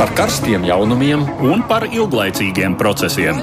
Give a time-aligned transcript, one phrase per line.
[0.00, 3.36] par karstiem jaunumiem un par ilglaicīgiem procesiem.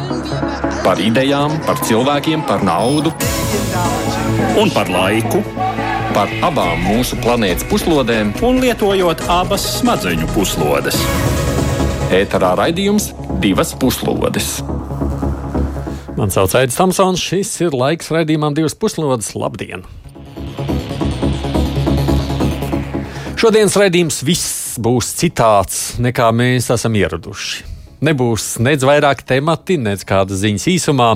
[0.81, 3.11] Par idejām, par cilvēkiem, par naudu
[4.57, 5.43] un par laiku.
[6.15, 10.97] Par abām mūsu planētas puslodēm, un lietojot abas smadzeņu puslodes.
[12.17, 13.11] Ēterā raidījums
[13.43, 14.55] divas puslodes.
[16.17, 19.35] Mani sauc Aits Tamsons, šis ir laiks raidījumam divas puslodes.
[19.37, 19.85] Labdien!
[23.37, 27.65] Šodienas raidījums viss būs citāds nekā mēs esam ieraduši.
[28.05, 31.11] Nebūs nec vairāk temati, nec kādas ziņas īsumā.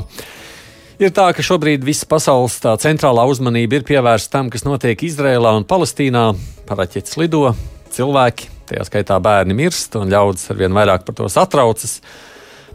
[1.01, 5.65] Ir tā, ka šobrīd visa pasaules centrālā uzmanība ir pievērsta tam, kas notiek Izrēlā un
[5.65, 6.27] Palestīnā.
[6.69, 7.55] Paraķetes lido,
[7.93, 11.99] cilvēki, tajā skaitā bērni mirst, un ļaudis ar vien vairāk par to satraucas.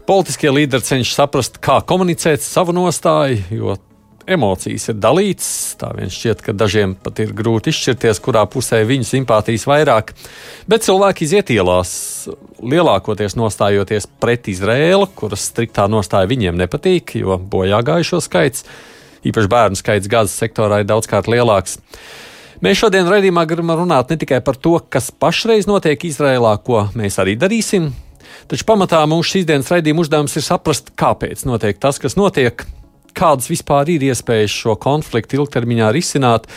[0.07, 3.75] Politiskie līderi cenšas saprast, kā komunicēt savu nostāju, jo
[4.27, 5.49] emocijas ir dalītas.
[5.79, 10.13] Tā viens šķiet, ka dažiem pat ir grūti izšķirties, kurā pusē viņu simpātijas vairāk.
[10.69, 11.91] Bet cilvēki iziet ielās,
[12.61, 18.65] lielākoties nostājoties pret Izrēlu, kuras striktā nostāja viņiem nepatīk, jo bojā gājušo skaits,
[19.27, 21.79] īpaši bērnu skaits Gāzes sektorā, ir daudzkārt lielāks.
[22.63, 27.19] Mēs šodien raidījumā gribam runāt ne tikai par to, kas pašreiz notiek Izrēlā, ko mēs
[27.21, 27.91] arī darīsim,
[28.49, 32.65] taču pamatā mūsu šīsdienas raidījuma uzdevums ir saprast, kāpēc notiek tas, kas notiek,
[33.17, 36.47] kādas vispār ir iespējas šo konfliktu ilgtermiņā risināt,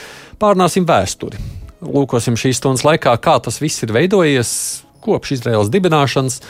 [0.40, 1.40] pārnāsim vēsturi.
[1.80, 4.52] Lūkosim šīs stundas laikā, kā tas viss ir veidojies
[5.00, 6.40] kopš Izraels dibināšanas,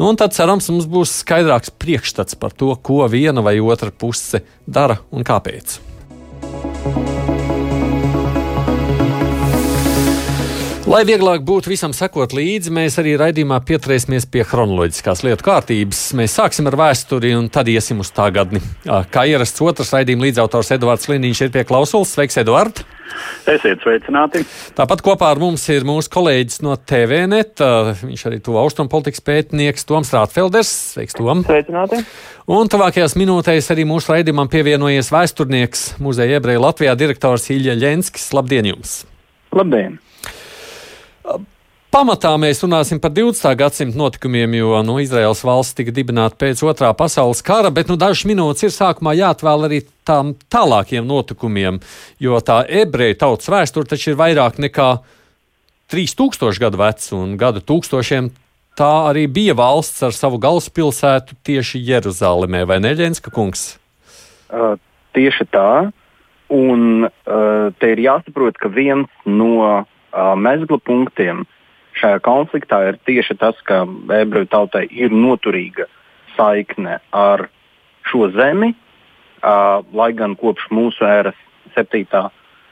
[0.00, 4.98] nu, tad cerams, mums būs skaidrāks priekšstats par to, ko viena vai otra puse dara
[5.14, 5.91] un kāpēc.
[10.92, 16.00] Lai vieglāk būtu visam sekot līdzi, mēs arī raidījumā pieturēsimies pie chronoloģiskās lietu kārtības.
[16.18, 18.60] Mēs sāksim ar vēsturi un tad iesim uz tagadni.
[18.84, 22.12] Kā ierasts otrs raidījuma līdzautors Edvards Liniņš ir pie klausulas.
[22.12, 22.82] Sveiks, Edvard!
[23.48, 24.44] Esiet sveicināti!
[24.76, 27.64] Tāpat kopā ar mums ir mūsu kolēģis no TVNet.
[28.04, 30.76] Viņš arī to austrumu politikas pētnieks Toms Rātfelders.
[30.92, 31.40] Sveiks, Tom!
[31.48, 32.04] Sveicināti!
[32.52, 38.34] Un tuvākajās minūtēs arī mūsu raidījumam pievienojies vēsturnieks muzeja ebreja Latvijā direktors Ilja Ļenskis.
[38.36, 38.98] Labdien jums!
[39.56, 40.02] Labdien!
[41.92, 43.50] Pamatā mēs runāsim par 20.
[43.60, 48.24] gadsimta notikumiem, jo nu, Izraels valsts tika dibināta pēc otrā pasaules kara, bet nu, dažas
[48.30, 51.82] minūtes ir sākumā jāatvēl arī tām tālākiem notikumiem,
[52.16, 54.88] jo tā ebreju tautas vēsture taču ir vairāk nekā
[55.92, 58.32] 3000 gadu veca un gadu tūkstošiem.
[58.80, 63.74] Tā arī bija valsts ar savu galvaspilsētu tieši Jeruzalemē, vai ne, Ļenska kungs?
[64.48, 64.80] Uh,
[65.12, 65.92] tieši tā.
[66.48, 69.84] Un uh, te ir jāsaprot, ka viens no
[70.36, 71.44] mezgla punktiem
[71.98, 73.82] šajā konfliktā ir tieši tas, ka
[74.16, 75.88] ebreju tautai ir noturīga
[76.36, 77.46] saikne ar
[78.08, 81.36] šo zemi, uh, lai gan kopš mūsu ēras
[81.76, 82.06] 7.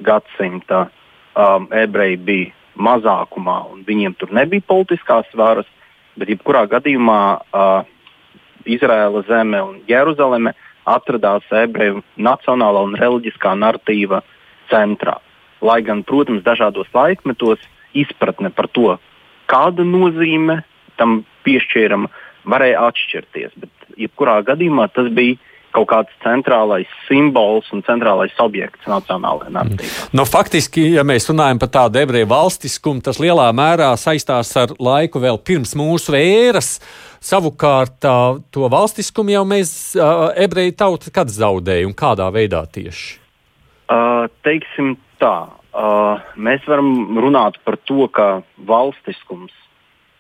[0.05, 5.69] gadsimta um, ebreji bija mazākumā un viņiem tur nebija politiskās varas,
[6.17, 7.85] bet jebkurā gadījumā uh,
[8.65, 10.55] Izraēla zeme un Jeruzaleme
[10.89, 14.23] atradās ebreju nacionālā un reliģiskā narratīva
[14.73, 15.19] centrā.
[15.61, 17.61] Lai gan, protams, dažādos laikmetos
[17.97, 18.95] izpratne par to,
[19.51, 20.63] kāda nozīme
[21.01, 22.11] tam piešķīrama,
[22.49, 23.55] varēja atšķirties.
[23.61, 25.39] Bet jebkurā gadījumā tas bija
[25.75, 30.09] kaut kāds centrālais simbols un centrālais objekts nacionālajā narratīvā.
[30.17, 35.23] Nu, faktiski, ja mēs runājam par tādu ebreju valstiskumu, tas lielā mērā saistās ar laiku
[35.23, 36.79] vēl pirms mūsu ēras.
[37.23, 39.73] Savukārt to valstiskumu jau mēs,
[40.41, 43.19] ebreju tauta, kad zaudēja un kādā veidā tieši?
[43.91, 49.53] Uh, teiksim tā, Uh, mēs varam runāt par to, ka valstiskums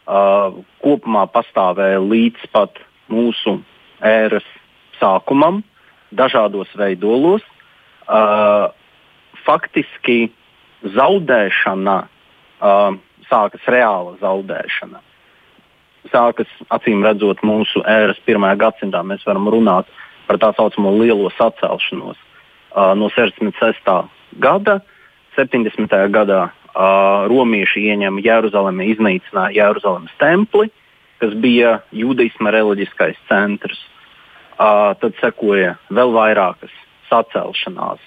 [0.06, 2.78] uh, kopumā pastāvēja līdz pat
[3.10, 3.56] mūsu
[3.98, 4.46] ēras
[5.00, 5.64] sākumam,
[6.14, 7.42] dažādos veidolos.
[8.06, 8.70] Uh,
[9.42, 10.30] faktiski
[10.94, 12.94] zaudēšana uh,
[13.26, 15.02] sākas reāla zaudēšana.
[16.14, 19.02] Sākas acīm redzot mūsu ēras pirmajā gadsimtā.
[19.02, 19.90] Mēs varam runāt
[20.30, 23.98] par tā saucamo lielo sacelšanos uh, no 66.
[24.38, 24.80] Gada.
[24.80, 24.96] Uh,
[25.36, 25.88] 70.
[26.10, 30.70] gadā uh, romieši ieņem Jeruzalemi, iznīcināja Jeruzalemes templi,
[31.22, 33.80] kas bija judaisma reliģiskais centrs.
[34.60, 36.72] Uh, tad sekoja vēl vairākas
[37.08, 38.02] sacelšanās.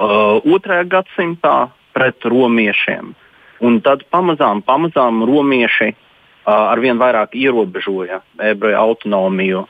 [0.00, 1.56] Uh, otrajā gadsimtā
[1.96, 3.14] pret romiešiem.
[3.60, 9.66] Un tad pamazām, pamazām romieši uh, arvien vairāk ierobežoja ebreju autonomiju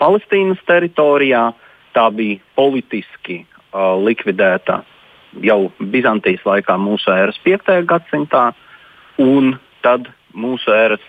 [0.00, 1.50] Palestīnas teritorijā.
[1.92, 4.82] Tā bija politiski uh, likvidēta
[5.44, 7.70] jau Bizantijas laikā, mūsu ēras 5.
[7.88, 8.50] gadsimtā,
[9.22, 11.04] un tad mūsu ēras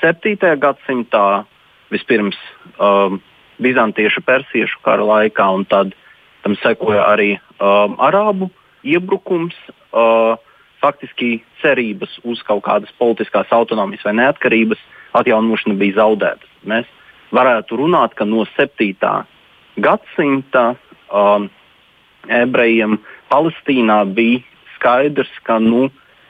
[0.00, 0.36] 7.
[0.60, 1.44] gadsimtā
[1.94, 2.38] vispirms
[2.78, 3.20] um,
[3.62, 5.94] Bizantiešu, Persiešu kara laikā, un tad
[6.42, 8.50] tam sekoja arī um, Arābu
[8.82, 9.54] iebrukums.
[9.94, 10.34] Uh,
[10.84, 14.80] faktiski cerības uz kaut kādas politiskās autonomijas vai neatkarības
[15.16, 16.50] atjaunošana bija zaudētas.
[16.68, 16.88] Mēs
[17.34, 19.14] varētu runāt, ka no 7.
[19.84, 20.64] gadsimta
[21.08, 21.48] um,
[22.28, 22.98] ebrejiem
[23.32, 24.42] Palestīnā bija
[24.76, 25.88] skaidrs, ka nu,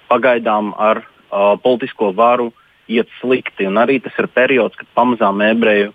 [0.08, 2.52] pagaidām ar uh, politisko varu
[2.88, 3.66] iet slikti.
[3.66, 5.92] Un arī tas ir periods, kad pamazām ebreju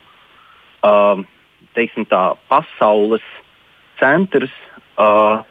[0.84, 1.22] uh,
[2.10, 3.25] tā, pasaules
[4.00, 4.54] centrs
[4.98, 5.42] uh,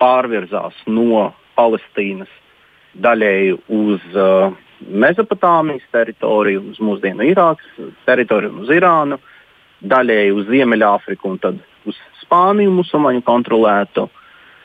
[0.00, 2.30] pārvirzās no Palestīnas
[2.98, 9.18] daļēji uz uh, Mesopotāmijas teritoriju, uz mūsdienu Irākas teritoriju, uz Irānu,
[9.82, 11.58] daļēji uz Ziemeļāfriku un tad
[11.88, 14.06] uz Spāniju musulmaņu kontrolētu.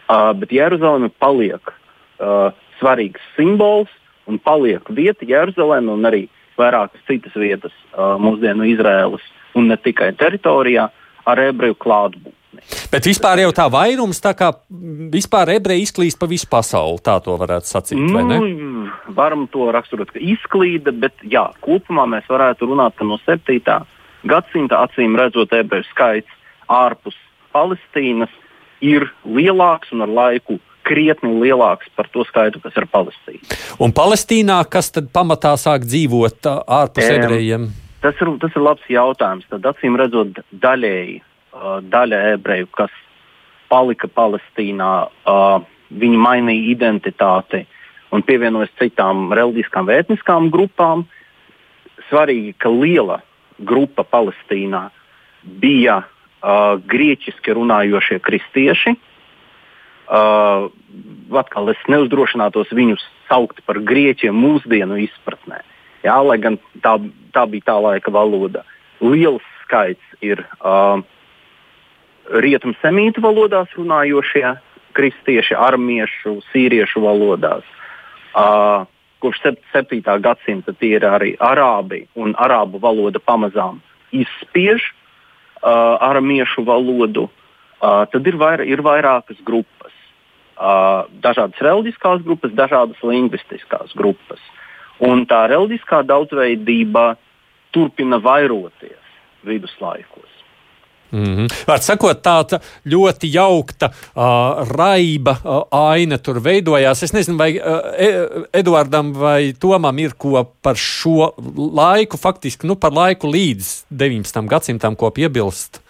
[0.03, 2.51] Uh, bet Jeruzaleme paliek uh,
[2.81, 3.91] svarīgs simbols
[4.27, 6.25] un paliek vieta Jeruzaleme un arī
[6.59, 9.23] vairākas citas vietas uh, mūsdienu Izraēlas
[9.55, 10.89] un ne tikai teritorijā
[11.23, 12.35] ar ebreju klātbūtni.
[12.91, 14.51] Bet vispār jau tā vairums, tā kā
[15.13, 17.97] vispār ebreji izklīst pa visu pasauli, tā to varētu sacīt.
[17.97, 23.79] Nu, varam to raksturot, ka izklīda, bet jā, kopumā mēs varētu runāt, ka no 7.
[24.29, 26.39] gadsimta acīm redzot ebreju skaits
[26.71, 27.17] ārpus
[27.53, 28.31] Palestīnas
[28.83, 33.59] ir lielāks un ar laiku krietni lielāks par to skaitu, kas ir Palestīna.
[33.79, 37.69] Un Palestīnā, kas tad pamatā sāk dzīvot ārpus e, ebrejiem?
[38.03, 39.47] Tas ir, tas ir labs jautājums.
[39.53, 41.21] Tad acīm redzot, daļēji
[41.89, 42.93] daļa ebreju, kas
[43.69, 44.91] palika Palestīnā,
[45.93, 47.63] viņi mainīja identitāti
[48.13, 51.05] un pievienojas citām reliģiskām vai etniskām grupām.
[52.09, 53.21] Svarīgi, ka liela
[53.57, 54.87] grupa Palestīnā
[55.61, 56.03] bija
[56.43, 58.95] uh, grieķiski runājošie kristieši.
[60.03, 60.67] Uh,
[61.39, 65.63] atkal es neuzdrošinātos viņus saukt par grieķiem mūsdienu izpratnē.
[66.03, 66.97] Jā, lai gan tā,
[67.31, 68.65] tā bija tā laika valoda.
[68.99, 70.99] Liels skaits ir uh,
[72.43, 74.45] rietumu semītu valodās runājošie
[74.93, 77.63] kristieši, armiešu, sīriešu valodās.
[78.35, 78.83] Uh,
[79.23, 79.39] kopš
[79.71, 80.03] 7.
[80.21, 83.79] gadsimta tie ir arī arābi, un arābu valoda pamazām
[84.11, 85.02] izspiež uh,
[85.63, 87.29] aramiešu valodu.
[87.83, 89.91] Uh, tad ir, vair, ir vairākas grupas.
[90.53, 94.39] Uh, dažādas reliģiskās grupas, dažādas lingvistiskās grupas.
[95.03, 97.15] Un tā reliģiskā daudzveidība
[97.75, 99.01] turpina vairoties
[99.43, 100.29] viduslaikos.
[101.13, 101.47] Mm -hmm.
[101.67, 107.03] Var sakot, tāda ļoti jaukta, uh, raiba uh, aina tur veidojās.
[107.03, 111.33] Es nezinu, vai uh, Eduardam vai Tomam ir ko par šo
[111.73, 114.47] laiku, faktiski nu, par laiku līdz 19.
[114.47, 115.83] gadsimtam, ko piebilst.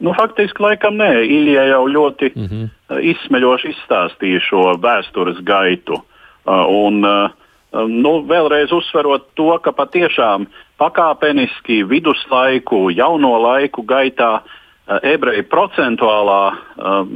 [0.00, 1.10] Nu, faktiski, laikam, nē.
[1.24, 3.00] Ilija jau ļoti mm -hmm.
[3.12, 6.00] izsmeļoši izstāstīja šo vēstures gaitu.
[6.44, 7.30] Uh, un, uh,
[7.72, 10.46] nu, vēlreiz uzsverot to, ka patiešām
[10.80, 17.14] pakāpeniski viduslaiku, jauno laiku gaitā eh, ebreju procentuālā um,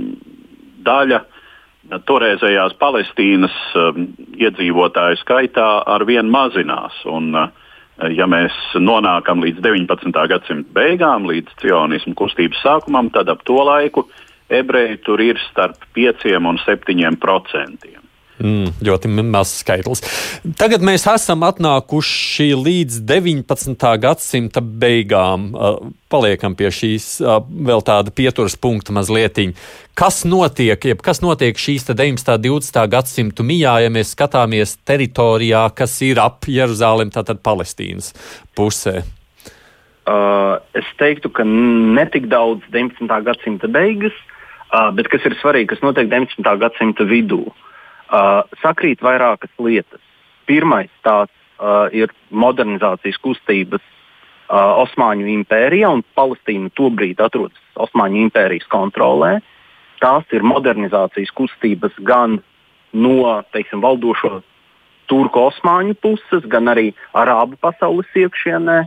[0.85, 7.01] daļa eh, toreizējās Palestīnas um, iedzīvotāju skaitā arvien mazinās.
[7.09, 7.49] Un, uh,
[8.11, 10.15] ja mēs nonākam līdz 19.
[10.31, 14.09] gadsimta beigām, līdz cionismu kustības sākumam, tad ap to laiku
[14.51, 18.04] ebreji tur ir starp 5 un 7 procentiem.
[18.43, 20.01] Mm, ļoti mazs skaitlis.
[20.59, 23.91] Tagad mēs esam atnākuši līdz 19.
[24.03, 25.53] gadsimta beigām.
[26.11, 29.39] Paliekam pie šīs vēl tāda pieturas punkta mazliet.
[29.95, 32.35] Kas notiek, jeb kas notiek šīs 19.
[32.35, 32.81] un 20.
[32.91, 38.11] gadsimta mijā, ja mēs skatāmies teritorijā, kas ir ap Jeruzalem, tātad Palestīnas
[38.59, 39.05] pusē?
[40.05, 43.07] Uh, es teiktu, ka ne tik daudz 19.
[43.25, 44.17] gadsimta beigas,
[44.75, 46.43] uh, bet kas ir svarīgi, kas notiek 19.
[46.61, 47.41] gadsimta vidū.
[47.47, 47.71] Uh,
[48.11, 50.01] uh, sakrīt vairākas lietas.
[50.49, 58.67] Pirmais tāds uh, ir modernizācijas kustības uh, Osmaņu impērijā, un Palestīna tobrīd atrodas Osmaņu impērijas
[58.73, 59.39] kontrolē.
[60.03, 62.41] Tās ir modernizācijas kustības gan
[62.95, 64.43] no teiksim, valdošo
[65.11, 68.85] turku osmaņu puses, gan arī arābu pasaules iekšienē.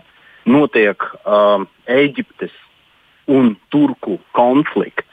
[0.47, 2.53] Notiek uh, Eģiptes
[3.27, 5.03] un turku konflikts.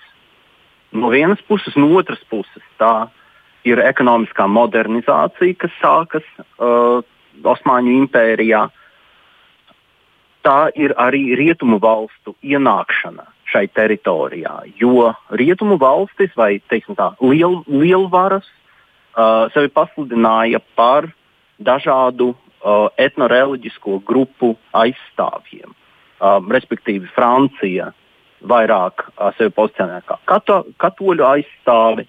[0.95, 3.09] No vienas puses, no otras puses tā
[3.65, 7.03] ir ekonomiskā modernizācija, kas sākas uh,
[7.45, 8.67] Osmaņu impērijā.
[10.45, 18.47] Tā ir arī rietumu valstu ienākšana šai teritorijā, jo rietumu valstis vai tā, liel, lielvaras
[18.47, 21.09] uh, sevi pasludināja par
[21.59, 25.75] dažādu uh, etnoreliģisko grupu aizstāvjiem.
[26.21, 27.91] Uh, respektīvi, Francija
[28.45, 32.07] vairāk uh, sevi pozicionē kā kato, katoļu aizstāvi,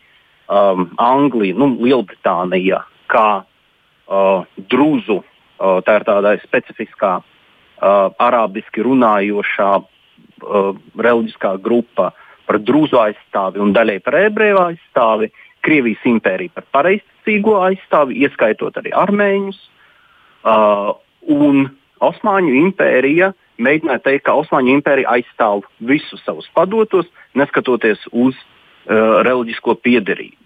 [0.48, 9.72] um, Anglija, nu, Lielbritānija, kā uh, drūzu, uh, tā ir tāda specifiskā uh, arābiski runājošā
[9.80, 12.12] uh, reliģiskā grupa
[12.46, 15.32] par drūzu aizstāvi un daļai par ebreju aizstāvi,
[15.66, 19.58] Krievijas impēriju par pareizticīgo aizstāvi, ieskaitot arī armēņus.
[20.46, 20.92] Uh,
[21.26, 21.72] un
[22.06, 23.32] Osmaņu impērija
[23.66, 28.55] mēģināja teikt, ka Osmaņu impērija aizstāv visus savus padotos, neskatoties uz uh,
[28.86, 30.42] reliģisko piedarību.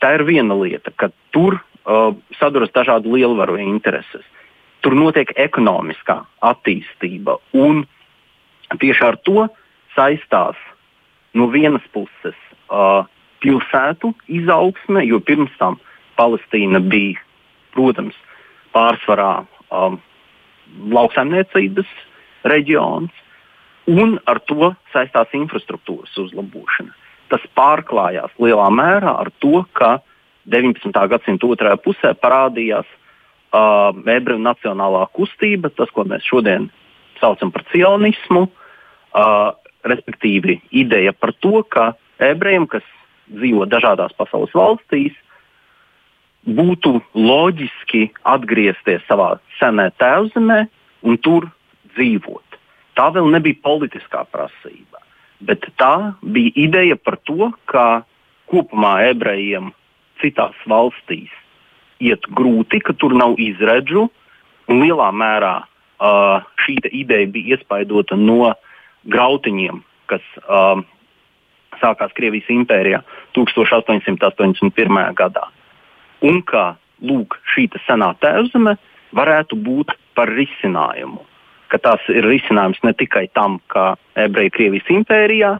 [0.00, 4.24] Tā ir viena lieta, ka tur uh, saduras dažādu lielvaru intereses.
[4.80, 7.84] Tur notiek ekonomiskā attīstība, un
[8.80, 9.46] tieši ar to
[9.96, 10.56] saistās
[11.36, 12.36] no vienas puses
[12.72, 13.04] uh,
[13.44, 15.78] pilsētu izaugsme, jo pirms tam
[16.20, 17.20] Palestīna bija,
[17.72, 18.16] protams,
[18.74, 20.00] pārsvarā um,
[20.92, 21.88] lauksaimniecības
[22.50, 23.12] reģions,
[23.90, 26.92] un ar to saistās infrastruktūras uzlabošana.
[27.30, 29.98] Tas pārklājās lielā mērā ar to, ka
[30.50, 30.90] 19.
[31.12, 32.86] gadsimta otrajā pusē parādījās
[33.54, 36.68] uh, ebreju nacionālā kustība, tas, ko mēs šodien
[37.20, 39.50] saucam par sionismu, uh,
[39.86, 42.84] respektīvi ideja par to, ka ebrejiem, kas
[43.30, 45.14] dzīvo dažādās pasaules valstīs,
[46.48, 50.62] būtu loģiski atgriezties savā senē tēvzemē
[51.04, 51.50] un tur
[51.94, 52.58] dzīvot.
[52.96, 54.99] Tā vēl nebija politiskā prasība,
[55.40, 58.02] bet tā bija ideja par to, ka
[58.50, 59.70] kopumā ebrejiem
[60.20, 61.32] citās valstīs
[62.00, 64.08] iet grūti, ka tur nav izredzu,
[64.70, 68.54] lielā mērā uh, šī ideja bija iespaidota no
[69.10, 70.80] grautiņiem, kas uh,
[71.80, 73.02] sākās Krievijas impērijā
[73.36, 75.00] 1881.
[75.16, 75.46] gadā.
[76.26, 78.76] Un kā lūk, šī senā tēvzeme
[79.16, 81.24] varētu būt par risinājumu.
[81.70, 85.52] Ka tas ir risinājums ne tikai tam, ka ebreji Krievijas impērijā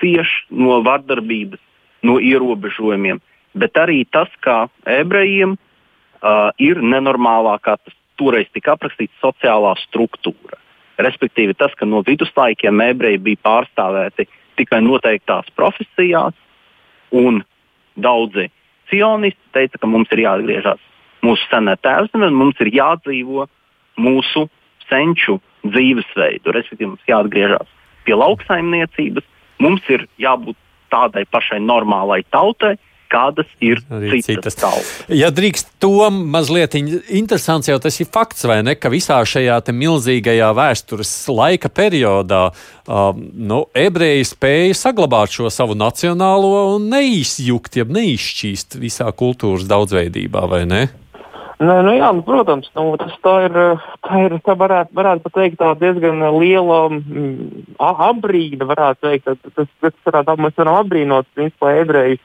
[0.00, 1.60] cieš no vardarbības,
[2.04, 3.20] no ierobežojumiem,
[3.56, 10.60] bet arī tas, ka ebrejiem uh, ir nenormālā, kā tas toreiz tika aprakstīts, sociālā struktūra.
[11.00, 14.28] Respektīvi, tas, ka no viduslaikiem ebreji bija pārstāvēti
[14.58, 16.36] tikai noteiktās profesijās,
[17.14, 17.40] un
[17.96, 18.50] daudzi
[18.90, 20.82] cionisti teica, ka mums ir jāatgriežas
[21.24, 23.46] mūsu senā tēvzemē un mums ir jādzīvo
[24.00, 24.46] mūsu
[24.88, 26.54] senču dzīvesveidu.
[26.54, 27.70] Respektīvi, mums jāatgriežas
[28.04, 29.26] pie lauksaimniecības,
[29.64, 30.58] mums ir jābūt
[30.92, 32.76] tādai pašai normālai tautai,
[33.14, 34.88] kādas ir Arī citas, citas.
[35.12, 40.50] Ja drīkst to mazliet interesants, jau tas ir fakts, vai ne, ka visā šajā milzīgajā
[40.56, 48.78] vēstures laika periodā um, nu, ebreji spēja saglabāt šo savu nacionālo un neizjukt, jeb neizšķīst
[48.82, 50.84] visā kultūras daudzveidībā, vai ne?
[51.54, 53.58] Nē, nu jā, nu, protams, nu, tas tā ir,
[54.02, 58.66] tā ir tā varētu, varētu teikt, diezgan liela mm, abrīna.
[58.66, 62.22] Varētu teikt, tas, tas varētu, mēs varam apbrīnot principā, ebrejus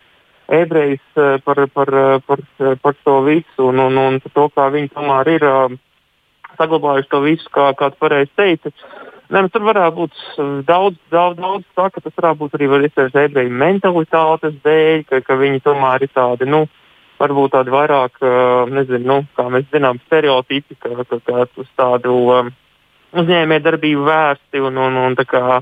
[0.49, 4.69] ebrejus eh, par, par, eh, par, eh, par to visu un, un, un to, kā
[4.73, 5.45] viņi tomēr ir
[6.57, 8.73] saglabājuši to visu, kā, kā tu pareizi teici.
[9.29, 10.21] Ne, nu, tur varētu būt
[10.65, 12.69] daudz, daudz, daudz tā, ka tas varētu būt arī
[13.23, 16.65] ebreju mentalitātes dēļ, ka, ka viņi tomēr ir tādi, nu,
[17.19, 18.21] varbūt tādi vairāk,
[18.71, 22.51] nezinu, nu, kā mēs zinām, stereotipi, ka, ka, ka uz tādu um,
[23.19, 25.59] uzņēmējdarbību vērsti un, un, un tā kā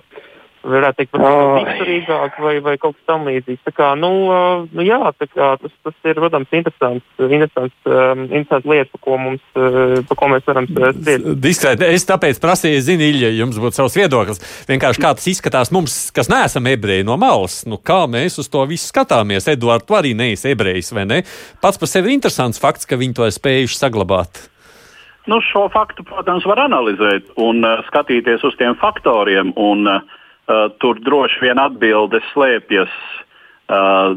[0.67, 3.63] varētu teikt, izturīgāk vai, vai kaut kas tamlīdzīgs.
[3.67, 4.11] Tā kā, nu,
[4.73, 9.19] nu jā, tā kā, tas, tas ir, protams, interesants, interesants, um, interesants lieta, par ko,
[9.21, 11.29] mums, par ko mēs varam spriest.
[11.43, 14.43] Diskrēt, es tāpēc prasīju, zini, Ilja, jums būtu savs viedoklis.
[14.69, 18.65] Vienkārši kā tas izskatās mums, kas neesam ebreji no malas, nu, kā mēs uz to
[18.69, 19.47] visu skatāmies.
[19.51, 21.23] Eduards, tu arī neesi ebrejs, vai ne?
[21.63, 24.47] Pats par sevi ir interesants fakts, ka viņi to ir spējuši saglabāt.
[25.27, 29.51] Nu, šo faktu, protams, var analizēt un uh, skatīties uz tiem faktoriem.
[29.59, 30.16] Un, uh,
[30.47, 32.91] Uh, tur droši vien atbildes slēpjas
[33.67, 34.13] uh,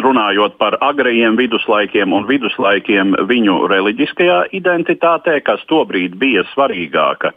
[0.00, 7.34] runājot par agrajiem viduslaikiem un viduslaikiem viņu reliģiskajā identitātē, kas tobrīd bija svarīgāka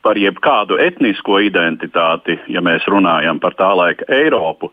[0.00, 4.70] par jebkādu etnisko identitāti, ja mēs runājam par tā laika Eiropu.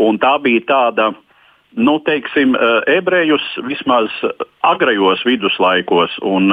[0.00, 1.10] Un tā bija tāda,
[1.76, 4.08] nu, teiksim, uh, ebrejus vismaz
[4.64, 6.48] agrajos viduslaikos un,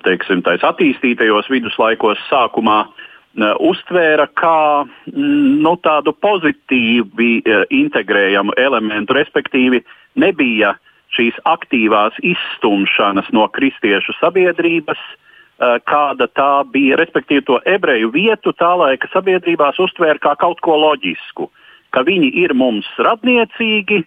[0.00, 3.04] teiksim, tais attīstītajos viduslaikos sākumā uh,
[3.36, 9.82] uztvēra kā mm, nu, tādu pozitīvi e, integrējamu elementu, respektīvi
[10.16, 10.74] nebija
[11.16, 18.72] šīs aktīvās izstumšanas no kristiešu sabiedrības, e, kāda tā bija, respektīvi to ebreju vietu tā
[18.76, 21.50] laika sabiedrībās uztvēra kā kaut ko loģisku,
[21.92, 24.04] ka viņi ir mums radniecīgi,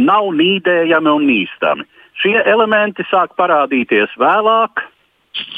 [0.00, 1.84] nav nīdējami un nīstami.
[2.16, 4.80] Šie elementi sāk parādīties vēlāk,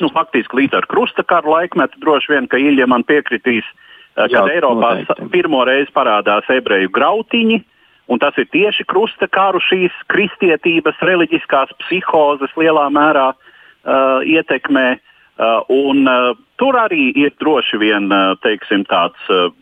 [0.00, 4.46] nu, faktiski līdz ar krustakaru laikmetu droši vien, ka Ilja man piekritīs, eh, kad Jā,
[4.56, 5.30] Eiropā noteikti.
[5.32, 7.62] pirmo reizi parādās ebreju grautiņi.
[8.10, 14.98] Un tas ir tieši krustakaru šīs kristietības, reliģiskās psihozes lielā mērā uh, ietekmē.
[15.38, 19.54] Uh, un, uh, tur arī ir droši vien uh, teiksim, tāds uh,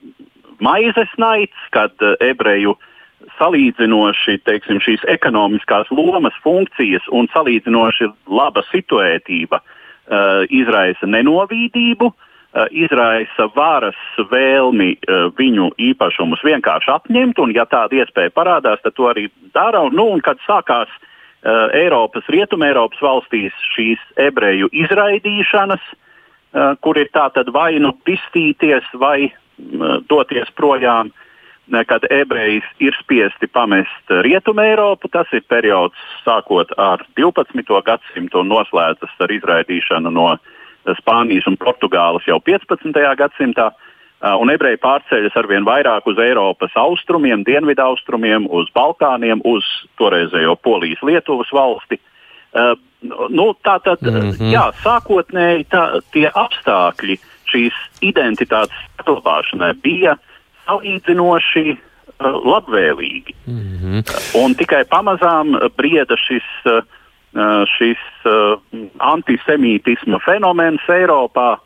[0.65, 2.73] maizes naids, kad uh, ebreju
[3.37, 9.78] salīdzinoši teiksim, šīs ekonomiskās lomas, funkcijas un salīdzinoši laba situētība uh,
[10.55, 13.99] izraisa nenovīdību, uh, izraisa varas
[14.31, 19.85] vēlmi uh, viņu īpašumus vienkārši atņemt, un ja tāda iespēja parādās, tad to arī dara.
[19.87, 20.89] Un, nu, un kad sākās
[21.79, 25.85] Eiropas, Rietumē Eiropas valstīs šīs ebreju izraidīšanas,
[26.83, 31.28] kur ir tātad vai nu pistīties, vai uh, doties projām, uh,
[31.87, 35.09] kad ebreji ir spiesti pamest Rietumu Eiropu.
[35.13, 37.83] Tas ir periods sākot ar 12.
[37.85, 40.31] gadsimtu un noslēdzas ar izraidīšanu no
[41.01, 42.97] Spānijas un Portugāles jau 15.
[43.19, 43.71] gadsimtā.
[44.19, 49.67] Un ebreji pārceļas arvien vairāk uz Eiropas austrumiem, dienvidu austrumiem, uz Balkāniem, uz
[50.01, 52.01] toreizējo Polijas, Lietuvas valsti.
[52.49, 52.73] Uh,
[53.31, 54.51] nu, tā tad, mm -hmm.
[54.51, 60.28] jā, sākotnēji tā, tie apstākļi šīs identitātes saglabāšanai bija uh,
[60.69, 61.79] salīdzinoši uh,
[62.21, 63.35] labvēlīgi.
[63.47, 64.45] Mm -hmm.
[64.45, 66.47] Un tikai pamazām brieda šis,
[67.79, 68.03] šis
[68.99, 71.59] antisemītisma fenomens Eiropā,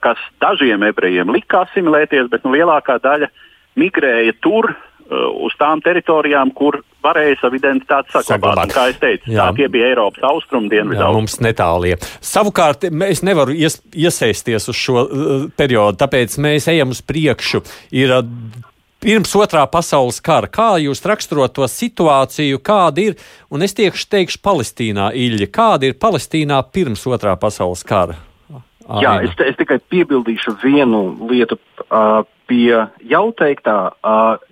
[0.00, 3.28] kas dažiem ebrejiem lika asimilēties, bet nu, lielākā daļa
[3.76, 4.74] migrēja tur,
[5.10, 8.70] uz tām teritorijām, kur varēja savu identitāti saglabāt.
[8.74, 9.48] Kā jau teicu, Jā.
[9.48, 11.02] tā tie bija Eiropas austrumu dienvidu.
[11.16, 11.96] Mums netālie.
[12.24, 17.64] Savukārt, es nevaru ies, iesaisties uz šo uh, periodu, tāpēc mēs ejam uz priekšu.
[17.90, 18.66] Ir, uh,
[19.00, 23.14] Pirms otrā pasaules kara, kā jūs raksturot to situāciju, kāda ir,
[23.48, 28.18] un es tiekšu teikšu Palestīnā, Ilģa, kāda ir Palestīnā pirms otrā pasaules kara?
[28.52, 29.00] Āina.
[29.00, 31.00] Jā, es, es tikai piebildīšu vienu
[31.30, 32.76] lietu uh, pie
[33.08, 33.78] jau teiktā.
[34.04, 34.49] Uh,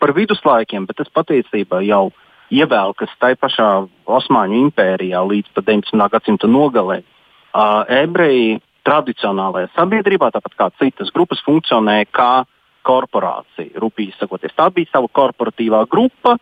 [0.00, 2.08] par viduslaikiem, bet tas patiesībā jau
[2.50, 3.68] ievēlkas tai pašā
[4.10, 6.08] Osmaņu impērijā līdz pat 19.
[6.14, 7.00] gadsimta nogalē.
[7.50, 12.32] Uh, ebreji tradicionālajā sabiedrībā, tāpat kā citas grupas, funkcionēja kā
[12.86, 13.76] korporācija.
[13.82, 16.36] Rūpīgi sakoties, tā bija sava korporatīvā grupa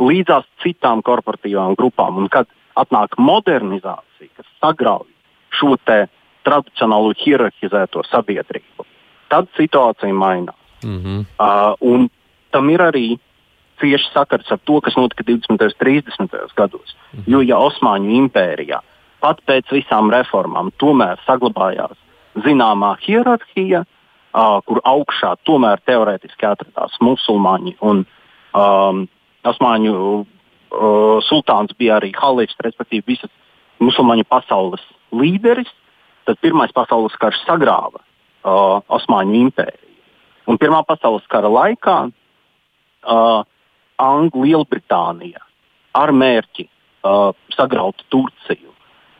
[0.00, 2.18] līdzās citām korporatīvām grupām.
[2.20, 5.08] Un kad atnāk modernizācija, kas sagrauj
[5.56, 5.76] šo
[6.46, 8.86] tradicionālo hierarhizēto sabiedrību,
[9.32, 10.58] tad situācija mainās.
[10.84, 11.24] Mm -hmm.
[11.40, 12.08] uh, un
[12.54, 13.06] tam ir arī
[13.80, 15.50] cieši sakars ar to, kas notika 20.
[15.50, 16.54] un 30.
[16.56, 16.96] gados.
[17.12, 17.26] Mhm.
[17.26, 18.80] Jo, ja Osmaņu impērijā
[19.20, 21.96] pat pēc visām reformām tomēr saglabājās
[22.44, 28.04] zināmā hierarhija, uh, kur augšā tomēr teorētiski atradās musulmaņi un
[28.52, 29.06] um,
[29.46, 33.30] Osmaņu uh, sultāns bija arī halifs, respektīvi visas
[33.78, 34.82] musulmaņu pasaules
[35.14, 35.70] līderis,
[36.26, 39.82] tad Pirmais pasaules karš sagrāva uh, Osmaņu impēriju.
[40.50, 42.25] Un Pirmā pasaules kara laikā uh,
[43.06, 45.40] Anglija, Lielbritānija
[45.96, 48.72] ar mērķi uh, sagraut Turciju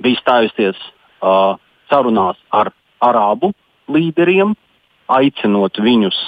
[0.02, 1.56] bija stājusies uh,
[1.90, 3.52] sarunās ar arābu
[3.88, 4.54] līderiem,
[5.08, 6.18] aicinot viņus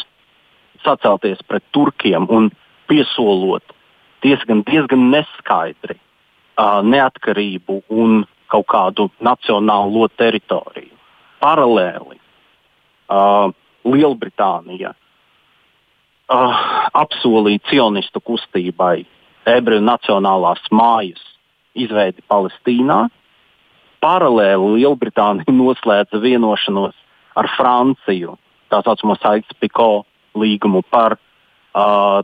[0.84, 2.50] sacelties pret turkiem un
[2.88, 3.74] piesolot
[4.22, 10.94] diezgan, diezgan neskaidri uh, neatkarību un kaut kādu nacionālo teritoriju.
[11.42, 13.52] Paralēli uh,
[13.84, 14.94] Lielbritānija
[16.28, 16.58] uh,
[16.96, 19.02] apsolīja cionistu kustībai
[19.48, 21.22] ebreju nacionālās mājas
[21.78, 23.06] izveidi Palestīnā.
[24.04, 26.96] Paralēli Lielbritānija noslēdza vienošanos
[27.38, 28.36] ar Franciju,
[28.70, 30.04] tā saucamo Saites-Piko
[30.38, 32.20] līgumu par uh,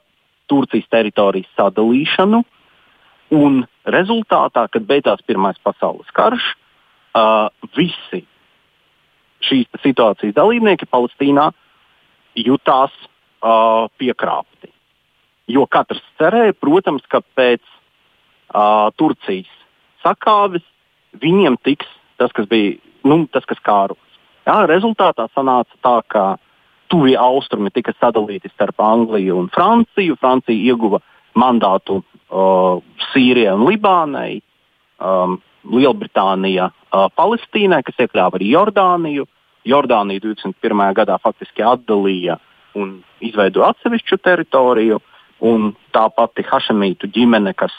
[0.51, 2.43] Turcijas teritorijas sadalīšanu.
[3.35, 6.45] Un rezultātā, kad beidzās Pirmais pasaules karš,
[7.17, 8.23] uh, visi
[9.45, 11.51] šīs situācijas dalībnieki Palestīnā
[12.39, 12.95] jutās
[13.45, 14.73] uh, piekrāpti.
[15.51, 19.51] Jo katrs cerēja, protams, ka pēc uh, Turcijas
[20.05, 20.65] sakāves
[21.21, 21.89] viņiem tiks
[22.21, 24.01] tas, kas bija nu, tas, kas kāros.
[24.45, 26.25] Jā, rezultātā sanāca tā, ka
[26.93, 30.17] tuvie austrumi tika sadalīti starp Angliju un Franciju.
[30.21, 31.01] Francija ieguva
[31.37, 32.81] mandātu uh,
[33.11, 34.41] Sīrijai un Libānai,
[35.01, 35.39] um,
[35.73, 39.29] Lielbritānija uh, Palestīnai, kas iekļāva arī Jordāniju.
[39.65, 40.85] Jordānija 21.
[40.97, 45.01] gadā faktiski atdalīja uh, un izveido atsevišķu teritoriju.
[45.95, 47.73] Tā pati Hašemītu ģimene, kas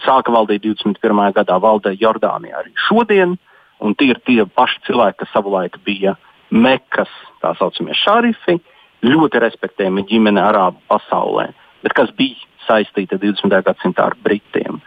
[0.00, 1.32] sāka valdīt 21.
[1.36, 3.36] gadā, valdē Jordānijā arī šodien.
[3.82, 6.14] Un tie ir tie paši cilvēki, kas savulaik bija
[6.52, 7.10] Mekas,
[7.42, 8.60] tā saucamie šarifi,
[9.02, 11.48] ļoti respektējami ģimene Arābu pasaulē,
[11.82, 12.38] bet kas bija
[12.68, 13.56] saistīta 20.
[13.66, 14.78] gadsimtā ar Britiem.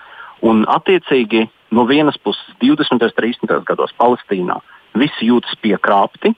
[0.46, 1.44] Un, attiecīgi,
[1.76, 2.96] no vienas puses, 20.
[2.96, 3.56] un 30.
[3.68, 4.60] gados Palestīnā
[4.96, 6.32] visi jūtas piekrāpti,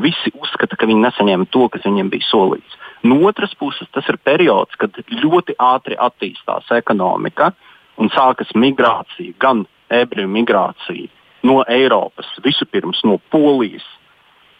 [0.00, 2.76] visi uzskata, ka viņi nesaņēma to, kas viņiem bija solīts.
[3.06, 7.52] No otras puses, tas ir periods, kad ļoti ātri attīstās ekonomika
[8.00, 11.08] un sākas migrācija, gan ebreju migrācija
[11.46, 13.84] no Eiropas, vispirms no Polijas,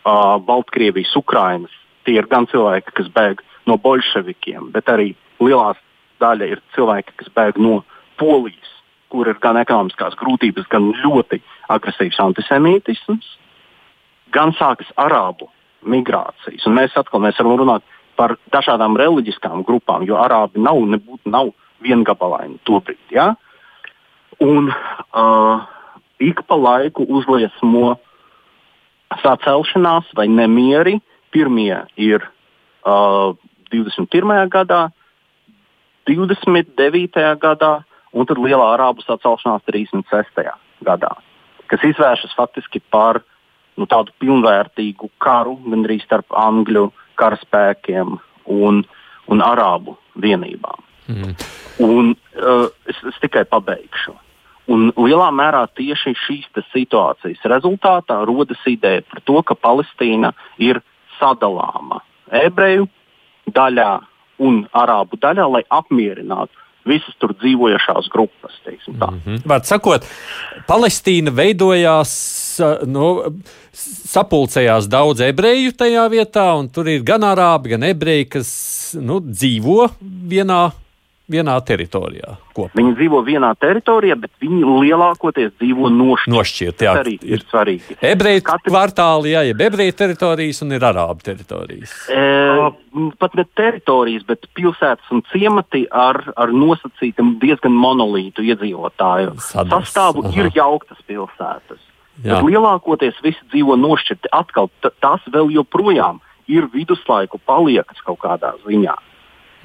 [0.07, 1.73] uh, Baltkrievijas, Ukrainas.
[2.07, 5.81] Tie ir gan cilvēki, kas bēg no bolševikiem, bet arī lielās
[6.23, 7.81] daļa ir cilvēki, kas bēg no
[8.21, 8.71] Polijas,
[9.11, 11.41] kur ir gan ekonomiskās grūtības, gan ļoti
[11.75, 13.35] agresīvs antisemītisms,
[14.35, 15.51] gan sākas arābu
[15.87, 16.67] migrācijas.
[16.67, 17.87] Un mēs atkal mēs varam runāt
[18.17, 21.53] par dažādām reliģiskām grupām, jo arābi nav, nebūtu, nav
[21.85, 23.03] viengabalaini tobrīd.
[23.13, 23.35] Ja?
[24.43, 25.67] Un uh,
[26.19, 27.97] ik pa laiku uzliesmo
[29.23, 30.99] sacelšanās vai nemieri.
[31.35, 32.23] Pirmie ir
[32.87, 33.37] uh,
[33.71, 34.49] 21.
[34.49, 34.87] gadā,
[36.09, 37.27] 29.
[37.43, 37.73] gadā
[38.17, 40.47] un tad lielā arābu sacelšanās 36.
[40.87, 41.13] gadā,
[41.71, 43.21] kas izvēršas faktiski par
[43.77, 46.89] nu, tādu pilnvērtīgu karu gandrīz starp angļu
[47.21, 48.17] karaspēkiem
[48.53, 48.83] un,
[49.33, 50.85] un arābu vienībām.
[51.13, 51.35] Mm.
[51.87, 54.17] Un, uh, es, es tikai pabeigšu.
[54.73, 60.81] Un lielā mērā tieši šīs situācijas rezultātā rodas ideja par to, ka Palestīna ir
[61.21, 62.01] sadalāma
[62.35, 62.89] ebreju
[63.55, 63.93] daļā
[64.43, 68.55] un arābu daļā, lai apmierinātu visas tur dzīvojošās grupas.
[68.67, 69.43] Mm -hmm.
[69.47, 70.07] Vārds sakot,
[70.69, 72.13] Palestīna veidojās,
[72.87, 73.07] nu,
[74.13, 78.51] sapulcējās daudz ebreju tajā vietā, un tur ir gan arābi, gan ebreji, kas
[79.01, 80.71] nu, dzīvo vienā
[81.31, 82.37] vienā teritorijā.
[82.57, 82.73] Kopā.
[82.79, 86.33] Viņi dzīvo vienā teritorijā, bet viņi lielākoties dzīvo nošķirti.
[86.33, 87.97] Nošķirt, jā, tas arī ir, ir svarīgi.
[88.11, 88.73] Ebreju Katru...
[88.73, 91.97] kvartāli, jā, jeb ebreju teritorijas un ir arābu teritorijas.
[92.13, 92.23] E,
[93.21, 99.75] pat ne teritorijas, bet pilsētas un ciemati ar, ar nosacītu diezgan monolītu iedzīvotāju Sadas.
[99.75, 100.35] sastāvu Aha.
[100.39, 101.83] ir jauktas pilsētas.
[102.23, 102.39] Jā.
[102.39, 104.31] Bet lielākoties visi dzīvo nošķirti.
[104.33, 108.95] Atkal tas vēl joprojām ir viduslaiku paliekas kaut kādā ziņā.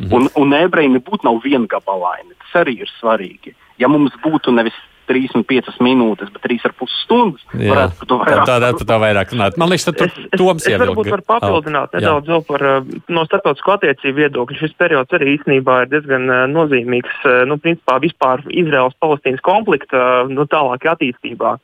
[0.01, 0.13] Mhm.
[0.17, 2.33] Un, un ebreji nebūtu nav viengabalaini.
[2.41, 3.55] Tas arī ir svarīgi.
[3.81, 4.77] Ja mums būtu nevis
[5.11, 7.43] 35 minūtes, bet 3,5 stundas.
[7.51, 9.57] Jā, varētu par to vairāk tā, tā, tā vairāk runāt.
[9.59, 10.77] Man liekas, tas ir Toms jau.
[10.77, 14.59] Es varbūt varu papildināt oh, nedaudz vēl par uh, no starptautisko attiecību viedokļu.
[14.61, 20.47] Šis periods arī īstenībā ir diezgan uh, nozīmīgs, uh, nu, principā vispār Izraels-Palestīnas konflikta nu,
[20.51, 21.55] tālāk attīstībā.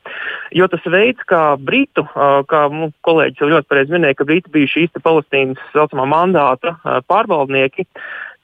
[0.58, 2.04] Jo tas veids, kā Britu,
[2.48, 6.76] kā nu, kolēģis jau ļoti pareizi minēja, ka Briti bija šīs Palestīnas saucamā mandāta
[7.08, 7.84] pārvaldnieki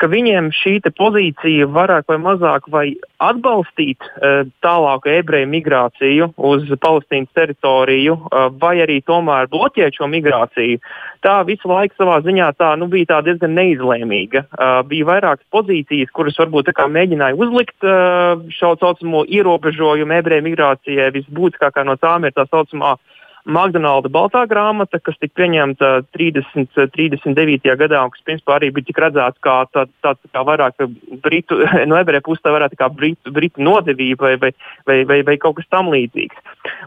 [0.02, 2.84] ka viņiem šī pozīcija vairāk vai mazāk vai
[3.22, 10.82] atbalstīt uh, tālāku ebreju migrāciju uz Palestīnas teritoriju, uh, vai arī tomēr bloķēt šo migrāciju.
[11.24, 14.44] Tā visu laiku savā ziņā tā, nu, bija tā diezgan neizlēmīga.
[14.50, 21.12] Uh, bija vairākas pozīcijas, kuras varbūt mēģināja uzlikt uh, šo saucamo ierobežojumu ebreju migrācijai.
[21.14, 22.96] Visbūtiskākā no tām ir tā saucamā
[23.44, 27.74] uh, McDonalda baltā grāmata, kas tika pieņemta 30, 39.
[27.76, 30.80] gadā, un kas principā arī bija redzēts kā tāds tā, tā vairāk
[31.24, 34.52] britu, no ebreju puses tā varētu kā britu, britu nodevība vai, vai,
[34.88, 36.40] vai, vai, vai kaut kas tam līdzīgs.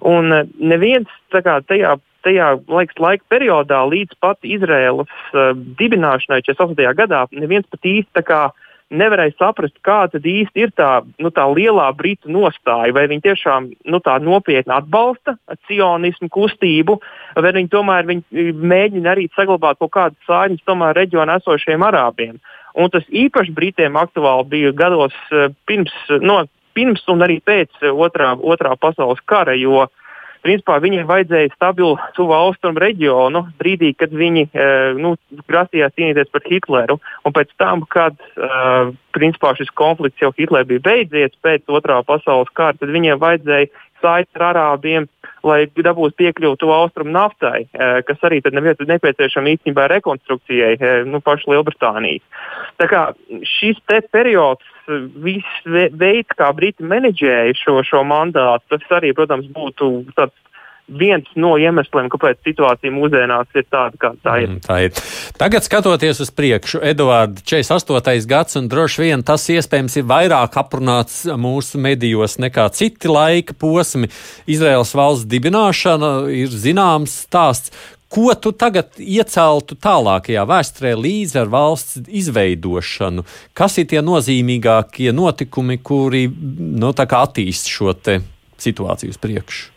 [0.09, 6.89] Un eh, neviens kā, tajā tajā laiks, laika periodā līdz pat Izraēlas uh, dibināšanai 48.
[6.97, 8.23] gadā neviens pat īsti
[8.93, 12.93] nevarēja saprast, kāda īsti ir tā, nu, tā lielā britu nostāja.
[12.95, 16.99] Vai viņi tiešām nu, nopietni atbalsta cionismu kustību,
[17.35, 22.39] vai viņi tomēr viņi mēģina arī saglabāt kaut kādas tomēr reģionā esošiem arābiem.
[22.77, 26.43] Un tas īpaši Britiem aktuāli bija gados eh, pirms, no,
[26.77, 29.95] pirms un arī pēc otrā, otrā pasaules kara, jo uh,
[30.45, 34.67] Principā viņiem vajadzēja stabilu tuvu austrumu reģionu brīdī, kad viņi e,
[34.99, 35.15] nu,
[35.49, 36.99] grasījās cīnīties par Hitleru.
[37.27, 42.51] Un pēc tam, kad uh, principā šis konflikts jau Hitler bija beidzies pēc otrā pasaules
[42.55, 43.71] kara, tad viņiem vajadzēja
[44.01, 45.07] saiti ar arābiem,
[45.47, 52.25] lai dabūtu piekļuvu austrumu naftai, eh, kas arī nepieciešama īstenībā rekonstrukcijai eh, nu, pašu Lielbritānijas.
[52.77, 53.03] Tā kā
[53.57, 53.79] šis
[54.11, 60.35] periods, viss veids, kā Briti menedžēja šo, šo mandātu, tas arī, protams, būtu tāds
[60.87, 64.51] viens no iemesliem, kāpēc situācija mūsdienās ir tāda, kāda tā ir.
[64.53, 65.01] Mm, tā ir.
[65.37, 68.27] Tagad, skatoties uz priekšu, Eduards, 48.
[68.29, 74.09] gads, un droši vien tas iespējams ir vairāk aprunāts mūsu medijos nekā citi laika posmi.
[74.47, 77.75] Izraels valsts dibināšana ir zināms stāsts.
[78.07, 83.25] Ko tu tagad ieceltu tālākajā vēsturē līdzi ar valsts izveidošanu?
[83.51, 87.91] Kas ir tie nozīmīgākie notikumi, kuri nu, attīst šo
[88.63, 89.76] situāciju uz priekšu?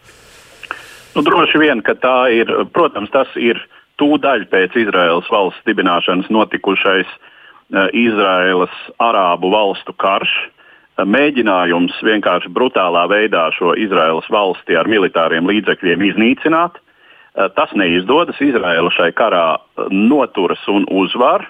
[1.14, 3.59] Nu, droši vien, ka tā ir, protams, tas ir
[3.99, 10.31] tūdaļ pēc Izraēlas valsts dibināšanas notikušais uh, Izraēlas arābu valstu karš.
[10.94, 16.79] Uh, mēģinājums vienkārši brutālā veidā šo Izraēlas valsti ar militāriem līdzekļiem iznīcināt.
[16.79, 18.38] Uh, tas neizdodas.
[18.38, 19.59] Izraēla šai karā
[19.90, 21.49] noturas un uzvar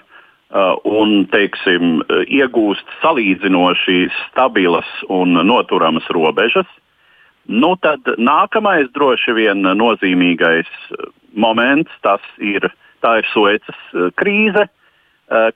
[0.51, 6.67] un teiksim, iegūst salīdzinoši stabilas un noturamas robežas.
[7.49, 10.69] Nu, tad nākamais droši vien nozīmīgais
[11.33, 14.67] moments tas ir, ir Suecas eh, krīze,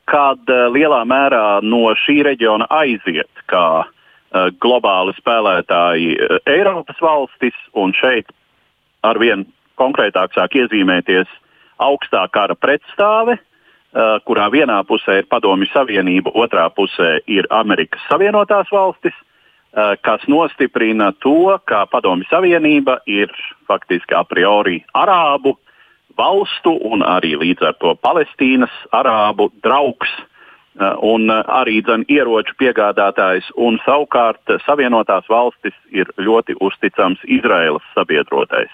[0.08, 3.84] kad lielā mērā no šī reģiona aiziet kā
[4.63, 6.13] globāli spēlētāji
[6.48, 8.32] Eiropas valstis, un šeit
[9.04, 9.43] arvien
[9.80, 11.28] konkrētāk sāk iezīmēties
[11.84, 13.38] augstā kara pretstāve,
[14.28, 19.15] kurā vienā pusē ir Padomju Savienība, otrā pusē ir Amerikas Savienotās valstis,
[19.75, 23.31] kas nostiprina to, ka Padomju Savienība ir
[23.67, 25.57] faktiski a priori arābu
[26.17, 30.11] valstu un arī līdz ar to Palestīnas arābu draugs
[31.03, 38.71] un arī dzen, ieroču piegādātājs, un savukārt Savienotās valstis ir ļoti uzticams Izraēlas sabiedrotais.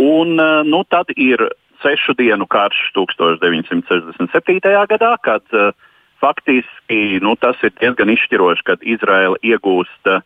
[0.00, 1.50] Un nu, tad ir
[1.82, 4.60] sešu dienu karš 1967.
[4.88, 5.72] gadā, kad uh,
[6.20, 10.24] faktiski nu, tas ir diezgan izšķiroši, kad Izraela iegūst uh,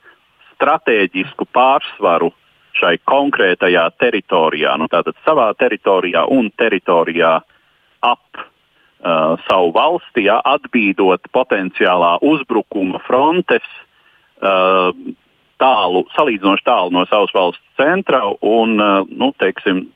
[0.54, 2.32] stratēģisku pārsvaru
[2.74, 7.36] šai konkrētajā teritorijā, nu, tātad savā teritorijā un teritorijā
[8.04, 13.66] ap uh, savu valsti, ja, atbīdot potenciālā uzbrukuma frontes
[14.42, 14.90] uh,
[15.62, 19.86] tālu, salīdzinoši tālu no savas valsts centra un, uh, nu, teiksim,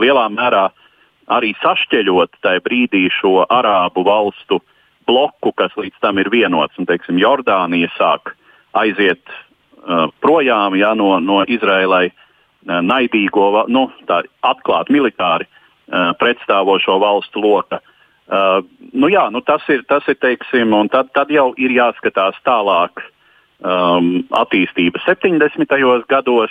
[0.00, 0.68] lielā mērā
[1.32, 4.60] arī sašķeļot tajā brīdī šo arābu valstu
[5.06, 6.76] bloku, kas līdz tam ir vienots.
[6.78, 8.34] Un, teiksim, Jordānija sāk
[8.76, 13.86] aiziet uh, projām ja, no, no Izrēlai uh, naidīgo, nu,
[14.44, 17.80] atklāti militāri uh, pretstāvošo valstu loka.
[18.26, 22.38] Uh, nu, jā, nu, tas ir, tas ir teiksim, un tad, tad jau ir jāskatās
[22.46, 23.04] tālāk
[23.62, 25.78] um, attīstība 70.
[26.10, 26.50] gados.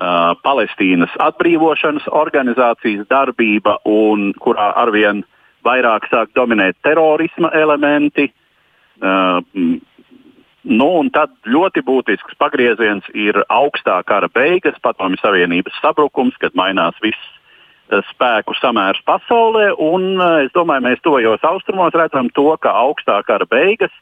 [0.00, 5.20] Uh, Palestīnas atbrīvošanas organizācijas darbība, un kurā arvien
[5.66, 8.30] vairāk sāk dominēt terorisma elementi.
[9.00, 9.40] Uh,
[10.62, 16.98] nu, un tad ļoti būtisks pagrieziens ir augstā kara beigas, padomju Savienības sabrukums, kad mainās
[17.04, 19.72] viss uh, spēku samērs pasaulē.
[19.78, 23.94] Un, uh, es domāju, mēs tojos austrumos redzam to, ka augstā kara beigas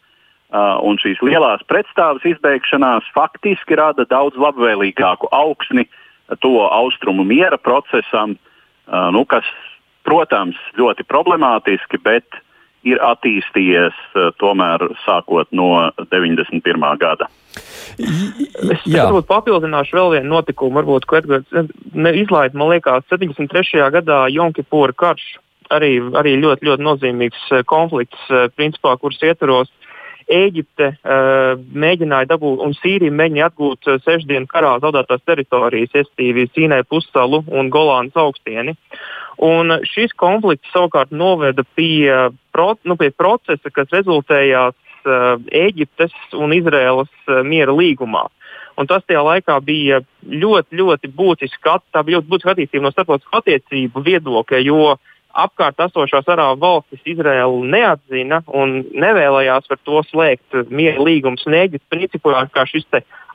[0.49, 5.85] Uh, un šīs lielās pretstāves izbeigšanās faktiski rada daudz labvēlīgāku augsni
[6.41, 9.45] to austrumu miera procesam, uh, nu, kas,
[10.09, 12.41] protams, ļoti problemātiski, bet
[12.87, 16.63] ir attīstījies uh, tomēr sākot no 91.
[17.01, 17.29] gada.
[17.99, 21.49] Es varbūt papildināšu vēl vienu notikumu, varbūt, ko Edgars
[22.23, 23.83] izlaida, man liekas, 73.
[23.99, 25.37] gadā Jonkipūra karš.
[25.75, 28.21] Arī, arī ļoti, ļoti nozīmīgs konflikts,
[28.57, 29.69] principā, kuras ietvaros
[30.29, 36.49] Ēģipte uh, mēģināja dabūt, un Sīrija mēģināja atgūt uh, sešu dienu karā zaudētās teritorijas, respektīvi
[36.53, 38.77] Sīnai pussalu un Golānas augstieni.
[39.45, 42.13] Un šis konflikts savukārt noveda pie,
[42.53, 44.77] pro, nu, pie procesa, kas rezultējās
[45.09, 48.27] uh, Ēģiptes un Izraēlas uh, miera līgumā.
[48.79, 53.41] Un tas tajā laikā bija ļoti, ļoti būtiski, tā bija ļoti būtiska attīstība no starptautiskā
[53.41, 60.59] attiecību viedokļa, jo uh, apkārt esošās arābu valstis Izraēlu neatzina un nevēlējās par to slēgt
[60.71, 61.47] miera līgumus.
[61.47, 62.87] Eģipte principā kā šis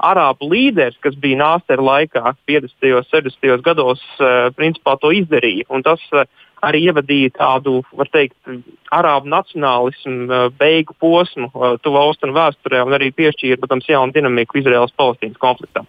[0.04, 2.96] arābu līderis, kas bija Nāstera laikā, 50.
[2.98, 3.62] un 60.
[3.64, 5.68] gados, eh, principā to izdarīja.
[5.70, 6.26] Un tas uh,
[6.64, 8.36] arī ievadīja tādu, var teikt,
[8.94, 14.60] arābu nacionālismu uh, beigu posmu uh, tuvā austrumu vēsturē un arī piešķīra, protams, jaunu dinamiku
[14.62, 15.88] Izraēlas-Palestīnas konfliktam.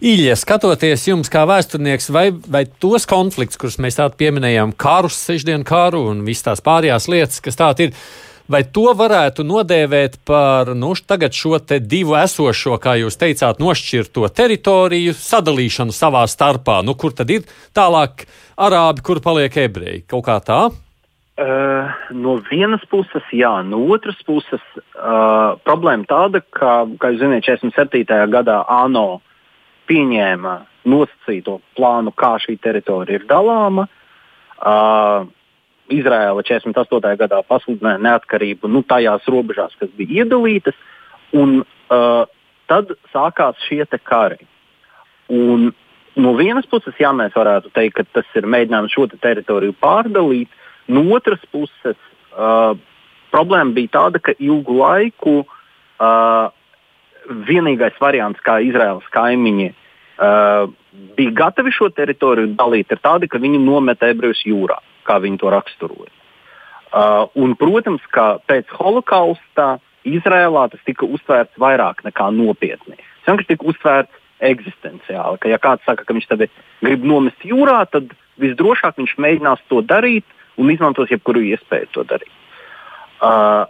[0.00, 5.66] Ilja, skatoties jums kā vēsturnieks, vai, vai tos konflikts, kurus mēs tādu pieminējām, karus, sešdienu
[5.68, 8.00] karu un visas tās pārējās lietas, kas tādi ir,
[8.48, 15.92] Vai to varētu nodēvēt par nu, šo divu esošo, kā jūs teicāt, nošķirto teritoriju sadalīšanu
[15.92, 16.80] savā starpā?
[16.80, 17.44] Nu, kur tad ir
[17.76, 18.24] tālāk
[18.56, 20.06] arābi, kur paliek ebreji?
[20.08, 20.62] Kaut kā tā?
[21.38, 24.64] Uh, no vienas puses, jā, no otras puses,
[24.96, 28.16] uh, problēma tāda, ka, kā jūs zināt, 47.
[28.32, 29.20] gadā ANO
[29.86, 30.56] pieņēma
[30.88, 33.86] nosacīto plānu, kā šī teritorija ir dalāma.
[34.58, 35.28] Uh,
[35.92, 37.16] Izraela 48.
[37.20, 40.76] gadā pasludināja neatkarību nu, tajās robežās, kas bija iedalītas,
[41.36, 42.24] un uh,
[42.70, 44.44] tad sākās šie kari.
[45.28, 45.70] Un,
[46.16, 50.48] no vienas puses, jā, mēs varētu teikt, ka tas ir mēģinājums šo te teritoriju pārdalīt,
[50.88, 51.98] no otras puses,
[52.36, 52.72] uh,
[53.32, 56.48] problēma bija tāda, ka ilgu laiku uh,
[57.28, 59.84] vienīgais variants, kā Izraels kaimiņi uh,
[60.18, 65.52] bija gatavi šo teritoriju dalīt, ir tādi, ka viņi nomet ebrejus jūrā kā viņi to
[65.54, 66.12] raksturoja.
[66.88, 69.76] Uh, un, protams, ka pēc holokausta
[70.08, 72.96] Izrēlā tas tika uztvērts vairāk nekā nopietni.
[72.96, 75.40] Tas vienkārši tika uztvērts eksistenciāli.
[75.42, 76.48] Ka, ja kāds saka, ka viņš tevi
[76.80, 80.24] grib nomest jūrā, tad visdrošāk viņš mēģinās to darīt
[80.56, 82.32] un izmantos jebkuru iespēju to darīt.
[83.18, 83.66] Uh,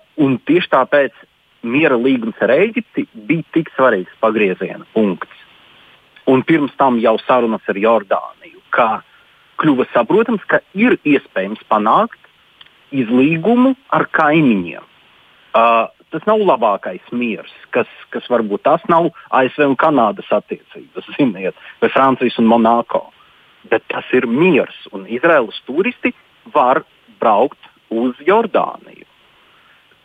[0.46, 1.26] tieši tāpēc
[1.66, 5.42] miera līgums ar Eģipti bija tik svarīgs pagrieziena punkts.
[6.28, 8.88] Un pirms tam jau sarunas ar Jordāniju, kā
[9.58, 12.20] kļuva saprotams, ka ir iespējams panākt
[12.94, 14.84] izlīgumu ar kaimiņiem.
[15.58, 21.56] Uh, tas nav labākais miers, kas, kas varbūt tas nav ASV un Kanādas attiecības, ziniet,
[21.82, 23.08] vai Francijas un Monako.
[23.68, 26.14] Bet tas ir miers, un Izraēlas turisti
[26.54, 26.84] var
[27.20, 27.60] braukt
[27.92, 29.06] uz Jordāniju.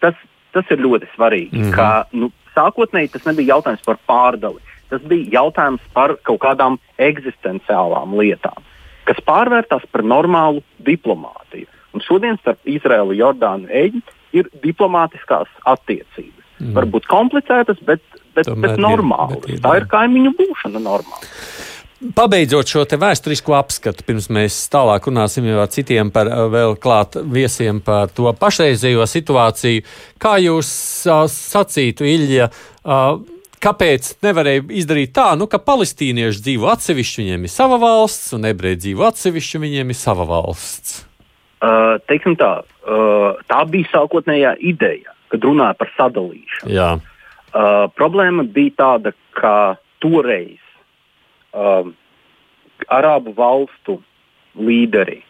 [0.04, 0.18] Tas,
[0.56, 1.60] tas ir ļoti svarīgi.
[1.60, 1.76] Mm -hmm.
[1.76, 4.60] ka, nu, sākotnēji tas nebija jautājums par pārdali.
[4.94, 8.62] Tas bija jautājums par kaut kādām eksistenciālām lietām,
[9.10, 11.66] kas pārvērtās par normālu diplomātiju.
[11.94, 16.46] Un šodien starp Izraēlu, Jordānu un Eģipti ir diplomātiskās attiecības.
[16.60, 16.76] Mm.
[16.78, 18.04] Varbūt komplicētas, bet,
[18.38, 19.40] bet, Tomēr bet normālas.
[19.40, 21.32] Ir, bet ir, Tā ir kaimiņu būšana normāli.
[22.14, 28.12] Pabeidzot šo vēsturisko apskatu, pirms mēs tālāk runāsim ar citiem par vēl klāt viesiem par
[28.14, 29.86] to pašreizējo situāciju,
[30.22, 30.70] kā jūs
[31.08, 32.50] uh, sacītu, Ilja,
[32.84, 33.22] uh,
[33.64, 38.82] kāpēc nevarēja izdarīt tā, nu, ka palestīnieši dzīvo atsevišķi, viņiem ir sava valsts, un ebreji
[38.84, 41.02] dzīvo atsevišķi, viņiem ir sava valsts?
[41.64, 46.74] Uh, teiksim tā, uh, tā bija sākotnējā ideja, kad runāja par sadalīšanu.
[46.76, 46.90] Jā.
[47.54, 50.60] Uh, problēma bija tāda, ka toreiz
[51.56, 51.88] uh,
[52.92, 54.02] Arābu valstu
[54.60, 55.22] līderi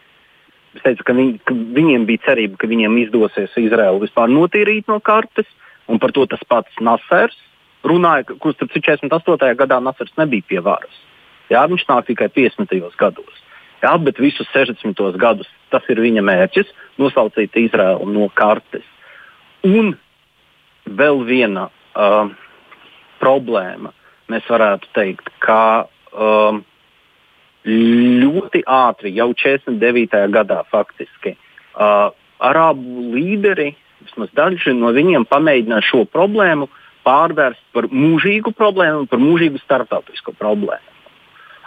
[0.74, 4.98] es teicu, ka, viņi, ka viņiem bija cerība, ka viņiem izdosies Izraelu vispār notīrīt no
[5.04, 5.46] kartes,
[5.90, 7.36] un par to tas pats Nasers
[7.84, 9.54] runāja, kurš 48.
[9.58, 11.00] gadā Nasers nebija pie varas.
[11.52, 12.72] Jā, viņš nāk tikai 50.
[12.98, 13.40] gados.
[13.84, 14.96] Jā, bet visus 60.
[15.20, 16.70] gadus tas ir viņa mērķis-
[17.00, 18.86] nosaucīt Izraelu no kartes.
[19.64, 19.96] Un
[20.88, 22.30] vēl viena uh,
[23.20, 23.92] problēma,
[24.28, 26.60] mēs varētu teikt, ka uh,
[27.64, 30.28] ļoti ātri, jau 49.
[30.32, 31.36] gadā faktiski,
[31.76, 36.68] uh, arābu līderi, vismaz daži no viņiem pamēģināja šo problēmu
[37.04, 40.90] pārvērst par mūžīgu problēmu, par mūžīgu starptautisku problēmu.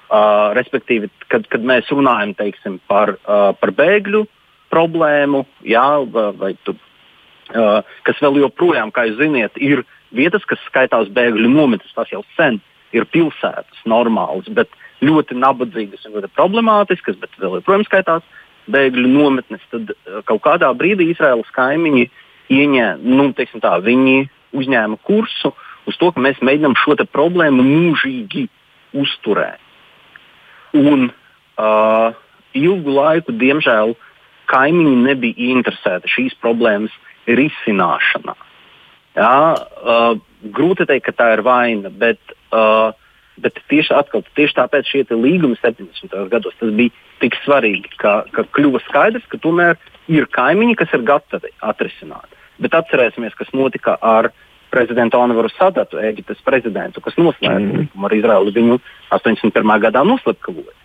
[0.08, 4.24] Uh, respektīvi, kad, kad mēs runājam teiksim, par, uh, par bēgļu
[4.72, 6.78] problēmu, jā, vai, vai tu,
[7.52, 9.84] uh, kas vēl joprojām, kā jūs zināt, ir
[10.16, 12.62] vietas, kas skaitās bēgļu nometnes, tas jau sen
[12.96, 14.72] ir pilsētas, normālas, bet
[15.04, 18.24] ļoti nabadzīgas un ļoti problemātiskas, bet vēl joprojām skaitās
[18.72, 19.68] bēgļu nometnes.
[19.76, 22.08] Tad uh, kaut kādā brīdī Izraēlas kaimiņi
[22.48, 25.54] ieņēma, nu, tā, viņi uzņēma kursu
[25.88, 28.48] uz to, ka mēs mēģinām šo problēmu mūžīgi
[28.98, 29.64] uzturēt.
[30.78, 32.16] Un uh,
[32.58, 33.96] ilgu laiku, diemžēl,
[34.52, 36.94] kaimiņi nebija interesēti šīs problēmas
[37.28, 38.36] risināšanā.
[39.18, 40.20] Jā, uh,
[40.54, 42.20] grūti teikt, ka tā ir vaina, bet,
[42.54, 42.94] uh,
[43.42, 46.18] bet tieši, atkal, tieši tāpēc šie līgumi 70.
[46.32, 49.80] gados bija tik svarīgi, ka, ka kļuva skaidrs, ka tomēr
[50.12, 52.30] ir kaimiņi, kas ir gatavi atrisināt.
[52.64, 54.32] Bet atcerēsimies, kas notika ar
[54.74, 57.84] prezidentu Anvaru Sadatu, Eģiptes prezidentu, kas noslēdza mm.
[57.84, 58.54] likumu ar Izraelu.
[58.56, 58.80] Viņu
[59.16, 59.74] 81.
[59.86, 60.76] gadā noslepkavoja.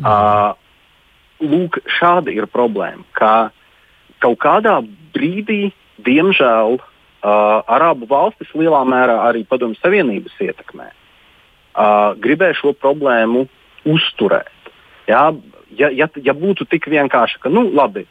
[0.00, 0.04] Mm.
[0.04, 3.50] Uh, lūk, šāda ir problēma, ka
[4.20, 4.76] kaut kādā
[5.14, 5.70] brīdī,
[6.04, 7.30] diemžēl, uh,
[7.70, 13.46] Arābu valstis lielā mērā arī Padomju Savienības ietekmē uh, gribēja šo problēmu
[13.88, 14.52] uzturēt.
[15.08, 15.30] Jā,
[15.78, 18.04] ja, ja, ja būtu tik vienkārši, ka, nu, labi,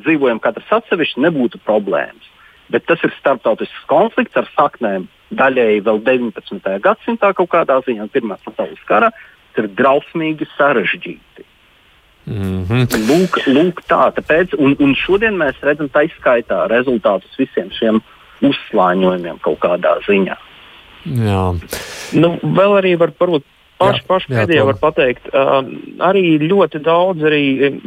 [0.00, 2.32] dzīvojam katrs atsevišķi, nebūtu problēmas
[2.72, 6.74] bet tas ir starptautisks konflikts ar saknēm daļēji vēl 19.
[6.84, 9.12] gadsimtā kaut kādā ziņā, Pirmā pasaules kara.
[9.52, 11.44] Tas ir drausmīgi sarežģīti.
[12.32, 13.02] Mm -hmm.
[13.08, 17.98] lūk, lūk, tā, tāpēc, un, un šodien mēs redzam tā izskaitā rezultātus visiem šiem
[18.46, 20.36] uzslāņojumiem kaut kādā ziņā.
[21.04, 21.42] Jā.
[22.14, 23.44] Nu, vēl arī var varbūt
[23.80, 25.28] pašu, pašu pēdējo var pateikt.
[25.32, 25.60] Uh,
[26.04, 27.44] arī ļoti daudz arī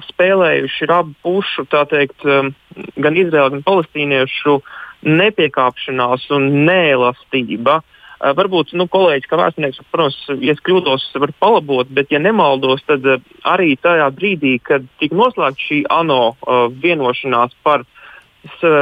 [0.10, 2.54] spēlējuši ir abu pušu, tā teikt, um,
[3.00, 4.60] gan Izraēla, gan palestīniešu
[5.06, 7.82] nepiekāpšanās un neelastība.
[7.82, 12.84] Uh, varbūt nu, kolēģis, kā vēsturnieks, protams, ja es kļūdos, var palabot, bet, ja nemaldos,
[12.88, 17.86] tad uh, arī tajā brīdī, kad tika noslēgta šī ANO uh, vienošanās par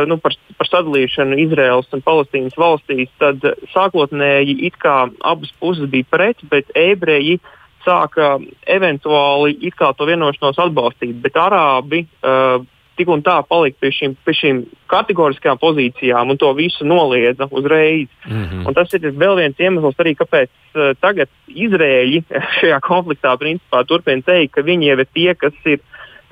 [0.09, 6.07] nu, par, par sadalīšanu Izraels un Palestīnas valstīs, tad sākotnēji it kā abas puses bija
[6.09, 7.39] pret, bet ebreji
[7.83, 8.37] sāka
[8.69, 12.63] eventuāli to vienošanos atbalstīt, bet arābi uh,
[12.97, 14.59] tik un tā palika pie šīm, pie šīm
[14.91, 18.07] kategoriskajām pozīcijām un to visu noliedza uzreiz.
[18.27, 18.67] Mm -hmm.
[18.67, 22.23] Un tas ir vēl viens iemesls, arī, kāpēc uh, tagad Izrēļi
[22.59, 25.79] šajā konfliktā principā turpina teikt, ka viņi jau ir tie, kas ir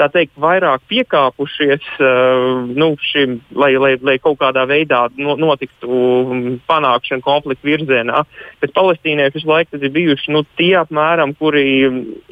[0.02, 5.90] tā teikt, vairāk piekāpušies, uh, nu, šim, lai, lai, lai kaut kādā veidā no, notiktu
[5.92, 8.24] um, panākšana konflikta virzienā.
[8.64, 11.66] Bet palestīnieši visu laiku ir bijuši nu, tie apmēram, kuri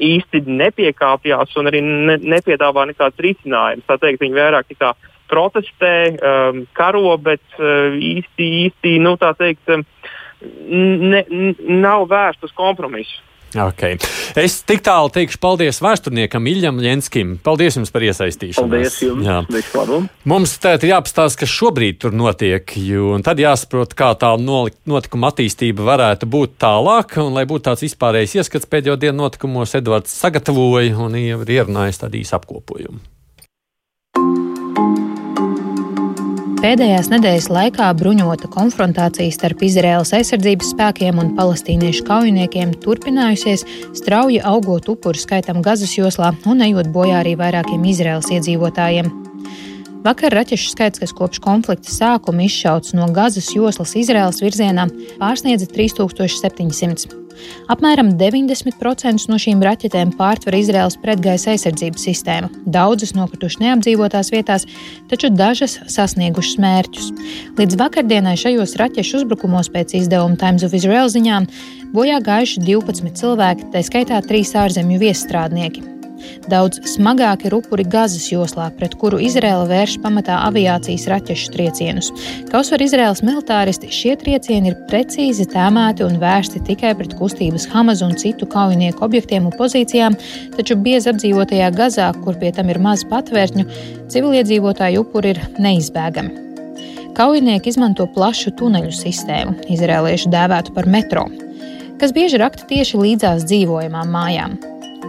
[0.09, 3.87] īsti nepiekāpjas un arī ne, nepiedāvā nekādas risinājumus.
[3.89, 4.93] Tā teikt, viņi vairāk kā
[5.29, 9.85] protestē, um, karo, bet uh, īsti, īsti nu, teikt, um,
[11.13, 11.25] ne,
[11.69, 13.25] nav vērsts uz kompromisu.
[13.49, 13.97] Okay.
[14.37, 17.33] Es tik tālu teikšu paldies vēsturniekam Iljam Jenskim.
[17.43, 18.69] Paldies jums par iesaistīšanos.
[18.69, 19.25] Paldies jums!
[19.25, 20.05] Jā.
[20.29, 25.87] Mums tagad ir jāpastāsta, kas šobrīd tur notiek, jo tad jāsaprot, kā tā notikuma attīstība
[25.89, 31.17] varētu būt tālāk, un lai būtu tāds vispārējais ieskats pēdējo dienu notikumos, Edvards sagatavoja un
[31.17, 33.01] ir ierunājis tādu īsu apkopojumu.
[36.59, 43.63] Pēdējās nedēļas laikā bruņota konfrontācija starp Izraēlas aizsardzības spēkiem un palestīniešu kaujiniekiem turpinājusies,
[43.95, 49.28] strauji augot upuru skaitam Gazas joslā un ejot bojā arī vairākiem Izraēlas iedzīvotājiem.
[49.99, 54.85] Vakar raķešu skaits, kas kopš konflikta sākuma izšauts no Gazas joslas Izraēlas virzienā,
[55.19, 57.19] pārsniedza 3700.
[57.71, 62.49] Apmēram 90% no šīm raķetēm pārtver Izraels pretgaisa aizsardzības sistēmu.
[62.63, 64.67] Daudzas nokritušas neapdzīvotās vietās,
[65.11, 67.11] taču dažas sasniegušas mērķus.
[67.59, 71.47] Līdz vakardienai šajos raķešu uzbrukumos pēc izdevuma Times of Israel ziņām
[71.95, 75.98] bojā gājuši 12 cilvēki, tā skaitā trīs ārzemju viesstrādnieki.
[76.49, 82.11] Daudz smagāk ir upuri Gazas joslā, pret kuru Izraela vērš pamatā aviācijas raķešu triecienus.
[82.49, 88.03] Kā uzsver Izraels militāristi, šie triecieni ir precīzi tēmēti un vērsti tikai pret kustības Hamas
[88.05, 90.17] un citu kaujinieku objektiem un pozīcijām,
[90.57, 93.67] taču biezi apdzīvotajā Gazā, kur pie tam ir maz patvērtņu,
[94.13, 96.49] civiliedzīvotāju upuri ir neizbēgami.
[97.19, 101.25] Kaujinieki izmanto plašu tuneļu sistēmu, izrēliešu dēvētu par metro,
[101.99, 104.59] kas bieži rakta tieši līdzās dzīvojamām mājām.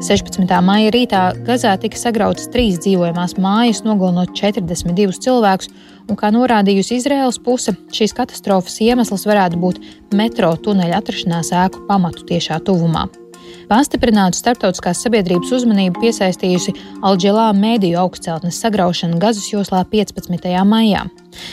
[0.01, 0.48] 16.
[0.64, 5.68] maija rītā Gazā tika sagrautas trīs dzīvojamās mājas, nogalinot 42 cilvēkus,
[6.09, 9.82] un, kā norādījusi Izraēlas puse, šīs katastrofas iemesls varētu būt
[10.16, 13.11] metro tuneļa atrašanās ēku pamatu tiešā tuvumā.
[13.70, 16.74] Pastiprinātu starptautiskās sabiedrības uzmanību piesaistījusi
[17.07, 20.48] Alģelā mēdīju augstceltnes sagraušana Gazas joslā 15.
[20.66, 21.05] maijā.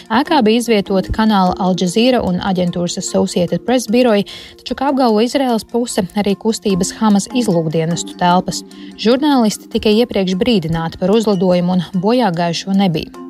[0.10, 4.26] Ēkā bija izvietota kanāla Alžēzīra un aģentūras Associated Press biroji,
[4.58, 8.64] taču, kā apgalvo Izraels puse, arī kustības Hamas izlūkdienestu telpas.
[8.98, 13.28] Žurnālisti tikai iepriekš brīdināti par uzlidojumu un bojā gājušo nebija.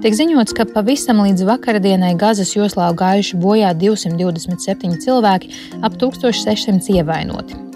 [0.00, 5.50] Tiek ziņots, ka pavisam līdz vakardienai Gazas joslā gājuši bojā 227 cilvēki,
[5.82, 7.69] ap 1600 ievainoti.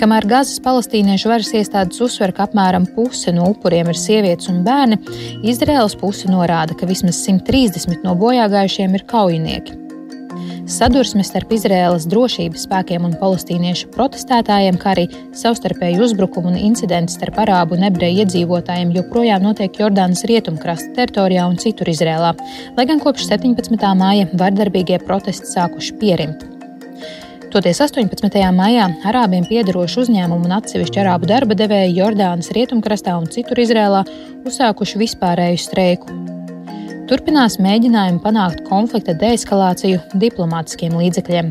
[0.00, 5.00] Kamēr Gazas palestīniešu varas iestādes uzsver, ka apmēram puse no upuriem ir sievietes un bērni,
[5.42, 9.80] Izraēlas puse norāda, ka vismaz 130 no bojāgājušiem ir kaujinieki.
[10.70, 17.40] Sadursme starp Izraēlas drošības spēkiem un palestīniešu protestētājiem, kā arī savstarpēju uzbrukumu un incidentu starp
[17.42, 22.32] arābu un ebreju iedzīvotājiem joprojām notiek Jordānas rietumkrasta teritorijā un citur Izrēlā,
[22.78, 23.82] lai gan kopš 17.
[23.98, 26.49] māja vardarbīgie protesti sākuši pierimt.
[27.50, 28.36] Toties 18.
[28.54, 34.04] maijā arābiem piederošu uzņēmumu un atsevišķu arābu darba devēju Jordānas rietumkrastā un citur Izrēlā
[34.46, 36.14] uzsākuši vispārēju streiku.
[37.10, 41.50] Turpinās mēģinājumi panākt konflikta deeskalāciju diplomātiskiem līdzekļiem.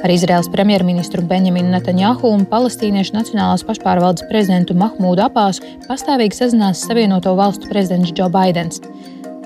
[0.00, 7.36] Ar Izraels premjerministru Benjaminu Netanjahu un Palestīniešu Nacionālās pašpārvaldes prezidentu Mahmūdu Apāsu pastāvīgi sazinās Savienoto
[7.36, 8.80] valstu prezidents Džo Baidens.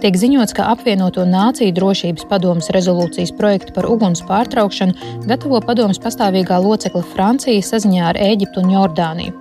[0.01, 6.57] Tiek ziņots, ka apvienoto Nāciju drošības padomus rezolūcijas projektu par uguns pārtraukšanu gatavo padomus pastāvīgā
[6.65, 9.35] locekle Francija saziņā ar Ēģiptu un Jordāniju.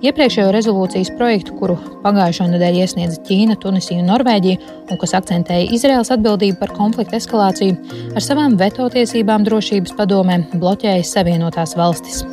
[0.00, 6.08] Iepriekšējo rezolūcijas projektu, kuru pagājušo nedēļu iesniedza Ķīna, Tunisija un Norvēģija, un kas akcentēja Izraels
[6.16, 7.76] atbildību par konfliktu eskalāciju,
[8.16, 12.24] ar savām veto tiesībām drošības padomē bloķēja Savienotās valstis.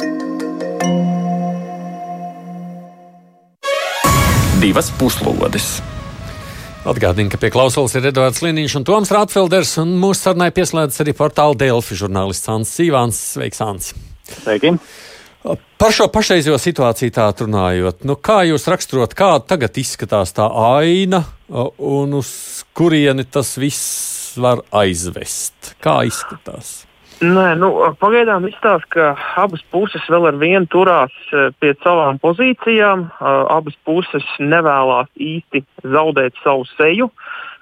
[4.64, 5.97] Divas puslodes!
[6.88, 11.12] Atgādinu, ka pie klausulas ir Edvards Liniņš un Toms Rātfelders, un mūsu sarunai pieslēdzas arī
[11.18, 13.20] portāla Delfi žurnālists Ants Sīvāns.
[13.34, 13.90] Sveiks, Ants!
[14.38, 14.72] Sveiki!
[15.78, 21.26] Par šo pašreizējo situāciju tā runājot, nu, kā jūs raksturot, kāda tagad izskatās tā aina
[21.52, 22.32] un uz
[22.72, 25.76] kurieni tas viss var aizvest?
[25.84, 26.87] Kā izskatās?
[27.18, 29.06] Nē, nu, pagaidām izstāsta, ka
[29.42, 33.08] abas puses vēl ar vienu turās e, pie savām pozīcijām.
[33.50, 37.08] Abas puses nevēlas īsti zaudēt savu seju,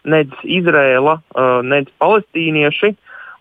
[0.03, 1.22] nedz Izrēla,
[1.64, 2.91] nedz palestīnieši.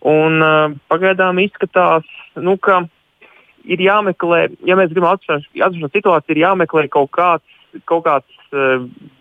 [0.07, 0.39] Un,
[0.87, 2.07] pagaidām izskatās,
[2.39, 2.85] nu, ka
[3.67, 7.59] ir jāmeklē, ja mēs gribam atrast situāciju, ir jāmeklē kaut kāds,
[7.89, 8.55] kaut kāds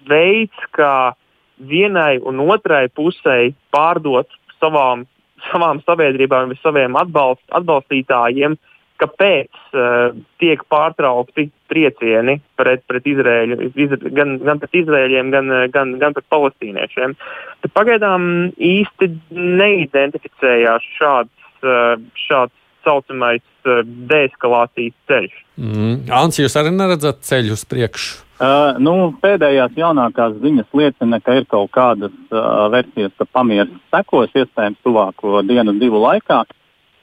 [0.07, 1.17] veids, kā
[1.59, 4.31] vienai un otrai pusē pārdot
[4.61, 5.09] savām
[5.51, 8.57] savām sabiedrībām, saviem atbalst, atbalstītājiem,
[9.03, 15.97] kāpēc uh, tiek pārtraukti triecieni pret, pret Izrēļu, izra, gan, gan pret Izrēļiem, gan, gan,
[16.03, 17.17] gan pret palestīniešiem.
[17.65, 25.39] Tad pagaidām īsti neidentificējās šāds, uh, šāds saucamais uh, deeskalācijas ceļš.
[25.61, 25.97] Mm.
[26.15, 28.23] Ants, jūs arī neredzat ceļu uz priekšu?
[28.35, 34.35] Uh, nu, pēdējās jaunākās ziņas liecina, ka ir kaut kādas uh, versijas, ka pamieris sekos
[34.35, 36.43] iespējams tuvāko dienu, divu laikā.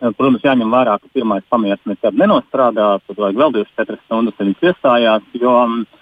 [0.02, 4.64] Protams, jāņem vērā, ka pirmais pamieris nekad nenostrādā, tad vajag vēl 24 stundas, kad viņš
[4.72, 5.28] iestājās.
[5.38, 6.01] Jo, uh,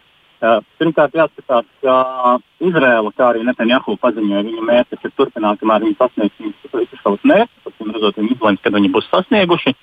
[0.79, 1.95] pirmkārt, jāskatās, ka
[2.63, 7.89] Izraela, kā arī Netanjahu paziņoja, viņa mērķis ir turpināt, kamēr viņi sasniegs savus mērķus, pēc
[7.93, 9.75] redzot, viņi izlems, kad viņi būs sasnieguši.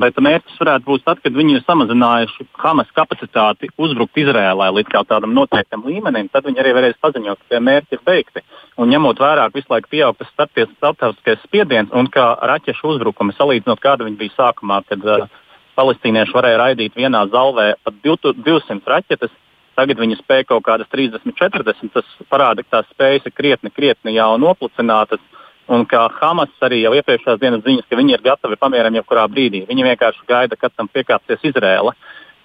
[0.00, 5.34] Bet mērķis varētu būt tad, kad viņi ir samazinājuši Hamas kapacitāti uzbrukt Izrēlai līdz kādam
[5.34, 8.44] noteiktam līmenim, tad viņi arī varēs paziņot, ka tie mērķi ir beigti.
[8.78, 13.82] Un ņemot vērā, ka visu laiku pieaug tas starptautiskais spiediens un ka raķešu uzbrukumi salīdzinot,
[13.82, 15.26] kāda viņi bija sākumā, kad uh,
[15.74, 19.34] palestīnieši varēja raidīt vienā zalvē pat 200 raķetes,
[19.80, 21.92] tagad viņi spēj kaut kādas 30, 40.
[21.94, 25.22] Tas parāda, ka tās spējas ir krietni, krietni jau noplicinātas.
[25.70, 29.62] Un kā Hamas arī jau iepriekšējās dienas ziņas, ka viņi ir gatavi pamieram jebkurā brīdī.
[29.68, 31.94] Viņi vienkārši gaida, kad tam piekāpsies Izrēla.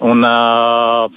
[0.05, 1.07] Un, uh,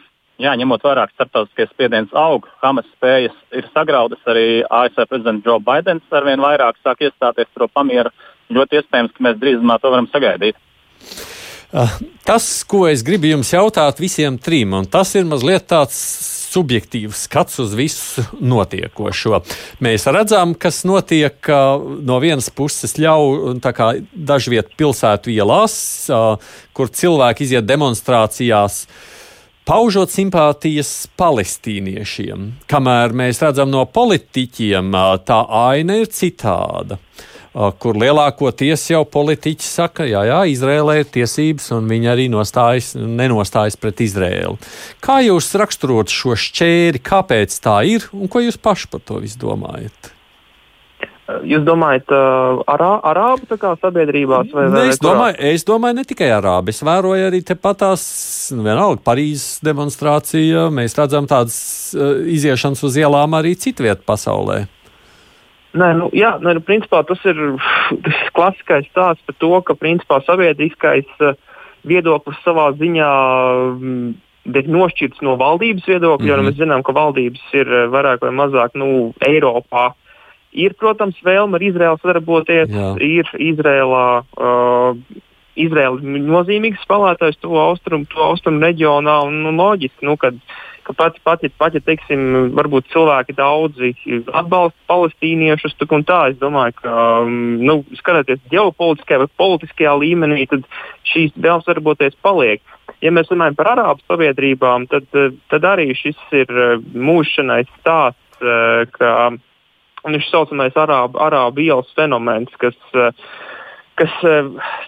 [0.41, 5.61] jā, ņemot vērā, ka starptautiskais spiediens aug, Hamas spējas ir sagraudas, arī ASV prezidents Joe
[5.61, 8.15] Bidenis ar vien vairāk sāk iestāties par pamieru.
[8.57, 10.57] Ļoti iespējams, ka mēs drīzumā to varam sagaidīt.
[12.25, 15.99] Tas, ko es gribu jums jautāt visiem trim, un tas ir mazliet tāds
[16.49, 19.43] subjektīvs skats uz visu notiekošo.
[19.85, 21.51] Mēs redzam, kas notiek
[22.09, 23.61] no vienas puses ļauj
[24.15, 25.77] dažviet pilsētu ielās,
[26.73, 28.87] kur cilvēki iziet demonstrācijās
[29.69, 32.49] paužot simpātijas palestīniešiem.
[32.65, 34.97] Kamēr mēs redzam no politiķiem,
[35.29, 36.97] tā aina ir citāda
[37.83, 43.79] kur lielākoties jau politiķi saka, jā, jā, Izrēlē ir tiesības, un viņi arī nostājas, nenostājas
[43.81, 44.59] pret Izrēlu.
[45.05, 49.43] Kā jūs raksturot šo šķēri, kāpēc tā ir, un ko jūs paši par to visu
[49.43, 50.15] domājat?
[51.45, 52.09] Jūs domājat,
[52.73, 54.87] arā, arābu sabiedrībās vai, ne?
[54.89, 56.73] Es domāju, es domāju, ne tikai arābi.
[56.73, 58.03] Es vēroju arī tepatās,
[58.55, 60.71] vienalga, Parīzes demonstrācija.
[60.73, 61.59] Mēs redzam tādas
[61.93, 64.63] iziešanas uz ielām arī citviet pasaulē.
[65.77, 67.37] Nē, nu, jā, nu, principā tas ir
[68.05, 71.37] tas klasiskais stāsts par to, ka principā sabiedriskais uh,
[71.89, 73.11] viedoklis savā ziņā
[73.75, 74.09] mm,
[74.55, 76.49] tiek nošķirts no valdības viedokļa, mm -hmm.
[76.49, 79.93] mēs zinām, ka valdības ir uh, vairāk vai mazāk nu, Eiropā.
[80.57, 82.95] Ir, protams, vēlme ar Izraelu sadarboties, jā.
[83.05, 84.25] ir Izrēlā.
[84.41, 84.97] Uh,
[85.59, 89.19] Izraela ir nozīmīgs spēlētājs to austrumu, to austrumu reģionā.
[89.27, 90.39] Un, nu, loģiski, nu, kad
[90.89, 93.93] ka pat, pat, ja, pat, ja teiksim, varbūt cilvēki daudzi
[94.37, 100.65] atbalsta palestīniešus, un tā es domāju, ka, um, nu, skatoties ģeopolitiskajā vai politiskajā līmenī, tad
[101.13, 102.63] šīs vēlmes varbūt paliek.
[103.05, 105.07] Ja mēs runājam par arābu sabiedrībām, tad,
[105.53, 109.35] tad arī šis ir uh, mūžšanais stāsts, uh, ka
[110.09, 113.13] šis saucamais arābu, arābu ielas fenomens, kas, uh,
[113.99, 114.15] kas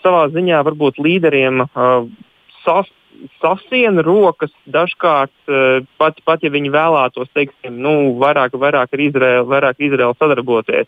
[0.01, 1.65] savā ziņā varbūt līderiem
[2.63, 2.89] sas,
[3.41, 9.47] sasiena rokas dažkārt, eh, pat, pat ja viņi vēlētos, teiksim, nu, vairāk, vairāk ar Izraelu,
[9.49, 10.87] vairāk Izraelu sadarboties.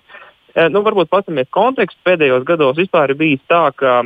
[0.54, 2.00] Eh, nu, varbūt paskatāmies kontekstu.
[2.04, 4.02] Pēdējos gados vispār ir bijis tā, ka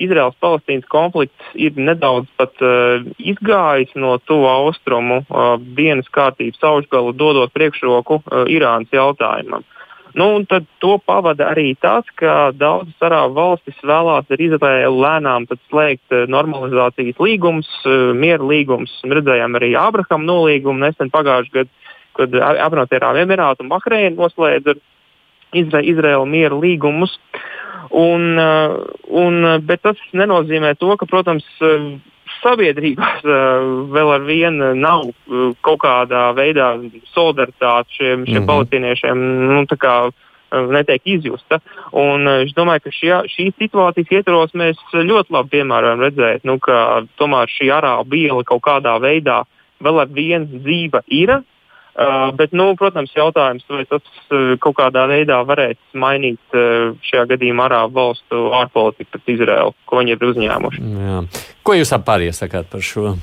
[0.00, 7.52] Izraels-Palestīnas konflikts ir nedaudz pat uh, izgājis no tuvu austrumu uh, dienas kārtības augšgalu, dodot
[7.52, 9.60] priekšroku uh, Irānas jautājumam.
[9.60, 9.79] Uh,
[10.14, 16.14] Nu, tad to pavada arī tas, ka daudzas arābu valstis vēlās ar Izraēlu lēnām slēgt
[16.14, 18.92] eh, normalizācijas līgumus, eh, miera līgumus.
[19.06, 21.70] Redzējām arī Abrahama nolīgumu nesen pagājušajā gadā,
[22.18, 24.74] kad apvienotie Arābu Emirāti un Bahreina noslēdza
[25.54, 27.14] Izra Izraēlu miera līgumus.
[27.94, 28.76] Un, eh,
[29.22, 31.46] un, bet tas nenozīmē to, ka, protams,
[32.42, 33.22] sabiedrībās
[33.94, 35.10] vēl ar vienu nav
[35.66, 36.72] kaut kādā veidā
[37.14, 38.50] solidaritāte šiem, šiem mm -hmm.
[38.50, 39.24] palestīniešiem.
[39.54, 39.64] Nu,
[40.50, 41.60] netiek izjusta.
[41.92, 47.04] Un es domāju, ka šie, šīs situācijas ietvaros mēs ļoti labi piemēram redzēt, nu, ka
[47.20, 49.42] tomēr šī arābu iela kaut kādā veidā
[49.80, 51.40] vēl ar vienu dzīva ir.
[51.90, 57.24] Uh, bet, nu, protams, jautājums, vai tas uh, kaut kādā veidā varēs mainīt uh, šajā
[57.32, 60.84] gadījumā arābu valstu ārpolitiku pret Izraelu, ko viņi ir uzņēmuši.
[61.02, 61.16] Jā.
[61.66, 63.16] Ko jūs pārējie sakāt par šo?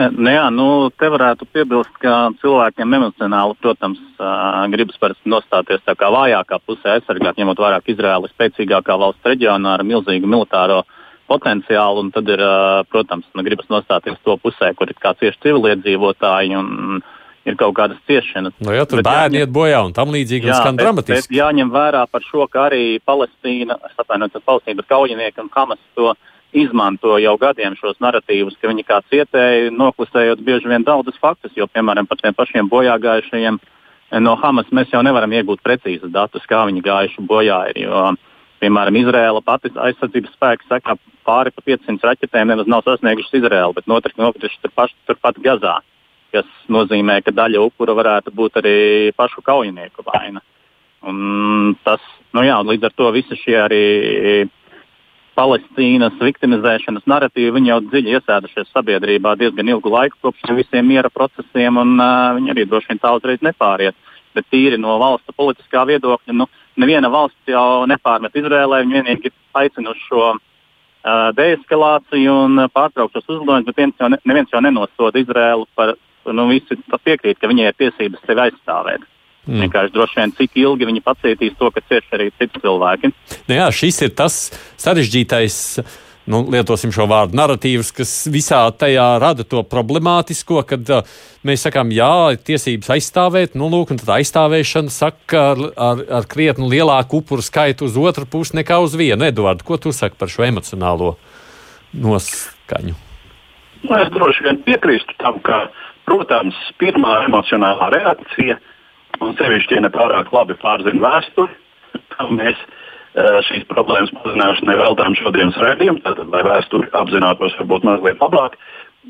[0.00, 0.66] Nu, jā, nu,
[0.96, 4.00] te varētu piebilst, ka cilvēkiem emocionāli, protams,
[4.72, 7.60] gribas parasti nostāties tā kā vājākā pusē, aizsargāt, ņemot
[7.90, 10.82] Izraela ir spēcīgākā valsts reģionā ar milzīgu militāro
[11.28, 12.44] potenciālu, un tad ir,
[12.88, 16.56] protams, nu, gribas nostāties to pusē, kur ir kā cieši civiliedzīvotāji.
[16.56, 17.16] Un, uh,
[17.48, 18.54] ir kaut kādas ciešanas.
[18.58, 20.84] No, nu jā, tur bet bērni jāņem, iet bojā un tam līdzīgi, jā, skan bet,
[20.84, 21.30] dramatiski.
[21.30, 25.50] Bet jāņem vērā par šo, ka arī Palestīna, es atvainojos, tas Palestīna, bet kaujinieki un
[25.54, 26.14] Hamas to
[26.60, 31.68] izmanto jau gadiem šos narratīvus, ka viņi kā cietēji, noklusējot bieži vien daudzus faktus, jo,
[31.70, 33.60] piemēram, par tiem pašiem bojāgājušajiem
[34.18, 37.60] no Hamas mēs jau nevaram iegūt precīzus datus, kā viņi gājuši bojā.
[37.70, 38.02] Ir, jo,
[38.58, 43.86] piemēram, Izraela pati aizsardzības spēki saka, pāri pa 500 raķetēm nemaz nav sasniegušas Izraelu, bet
[43.86, 45.78] nokrituši turpat, turpat Gazā
[46.32, 48.78] kas nozīmē, ka daļa upura varētu būt arī
[49.16, 50.42] pašu kaujinieku vaina.
[51.06, 52.00] Un tas,
[52.36, 53.84] nu jā, līdz ar to visi šie arī
[55.38, 61.94] Palestīnas viktimizēšanas narratīvi, jau dziļi iesēdušies sabiedrībā diezgan ilgu laiku kopš visiem miera procesiem, un
[61.96, 63.96] uh, viņi arī droši vien tā uzreiz nepāriet.
[64.36, 66.46] Bet tīri no valsts politiskā viedokļa, nu,
[66.78, 73.32] neviena valsts jau nepārmet Izrēlē, viņi vienīgi aicina uz šo uh, deeskalāciju un pārtraukt šos
[73.32, 75.96] uzlidojumus, bet viens jau ne, neviens jau nenosoda Izrēlu par,
[76.28, 79.06] nu, visi piekrīt, ka viņai ir tiesības sevi aizstāvēt.
[79.48, 79.64] Mm.
[79.64, 83.10] Vienkārši droši vien, cik ilgi viņi pacietīs to, ka cieš arī citi cilvēki.
[83.48, 84.46] Nu jā, šis ir tas
[84.80, 85.56] sarežģītais.
[86.30, 91.08] Nu, lietosim šo vārdu narratīvs, kas visā tajā rada to problemātisko, kad uh,
[91.48, 96.28] mēs sakām, jā, ir tiesības aizstāvēt, nu, lūk, un tad aizstāvēšana saka ar, ar, ar
[96.30, 99.26] krietni lielāku upuru skaitu uz otru pusi nekā uz vienu.
[99.26, 101.16] Eduards, ko tu saki par šo emocionālo
[101.98, 102.94] noskaņu?
[103.88, 105.64] Nu, es droši vien piekrītu tam, ka,
[106.10, 108.68] protams, pirmā emocionālā reakcija ir
[109.24, 111.56] un sevišķi, ja ne pārāk labi pārzina vēsturi,
[112.14, 118.22] tam mēs uh, šīs problēmas mazināšanai veltām šodienas redzējumu, tad, lai vēsturi apzinātos varbūt mazliet
[118.22, 118.56] labāk.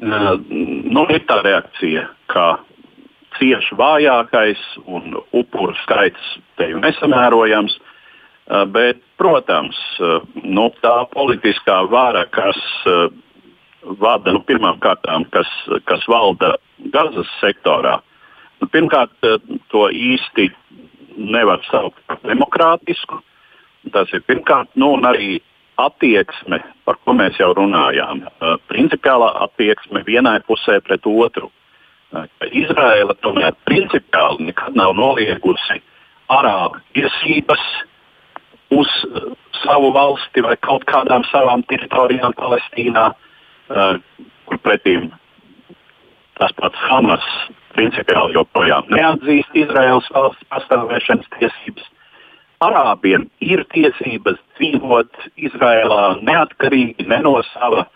[0.01, 2.49] Uh, nu, ir tā reakcija, ka
[3.39, 7.79] cieši vājākais un upuru skaits te jau nesamērojams.
[8.51, 9.77] Uh, bet, protams,
[10.43, 12.57] nu, tā politiskā vara, kas
[14.01, 15.47] vada nu, pirmām kārtām, kas,
[15.87, 16.57] kas valda
[16.93, 18.01] Gazas sektorā,
[18.61, 19.39] Nu, pirmkārt, eh,
[19.73, 20.51] to īsti
[21.17, 23.21] nevar saukt par demokrātisku.
[23.93, 25.41] Tas ir pirmkārt, nu, un arī
[25.81, 28.27] attieksme, par ko mēs jau runājām.
[28.29, 31.49] Uh, principiālā attieksme vienai pusē pret otru.
[32.13, 35.79] Uh, Izraela tomēr principiāli nekad nav noliegusi
[36.29, 37.65] arābu tiesības
[38.77, 38.93] uz
[39.63, 43.07] savu valsti vai kaut kādām savām teritorijām Palestīnā,
[44.47, 45.09] kur pretīm
[46.41, 47.25] tas pats Hamas
[47.77, 51.87] principiāli joprojām neatzīst Izraels valsts pastāvēšanas tiesības.
[52.65, 57.87] Arābiem ir tiesības dzīvot Izrēlā neatkarīgi ne no, sava,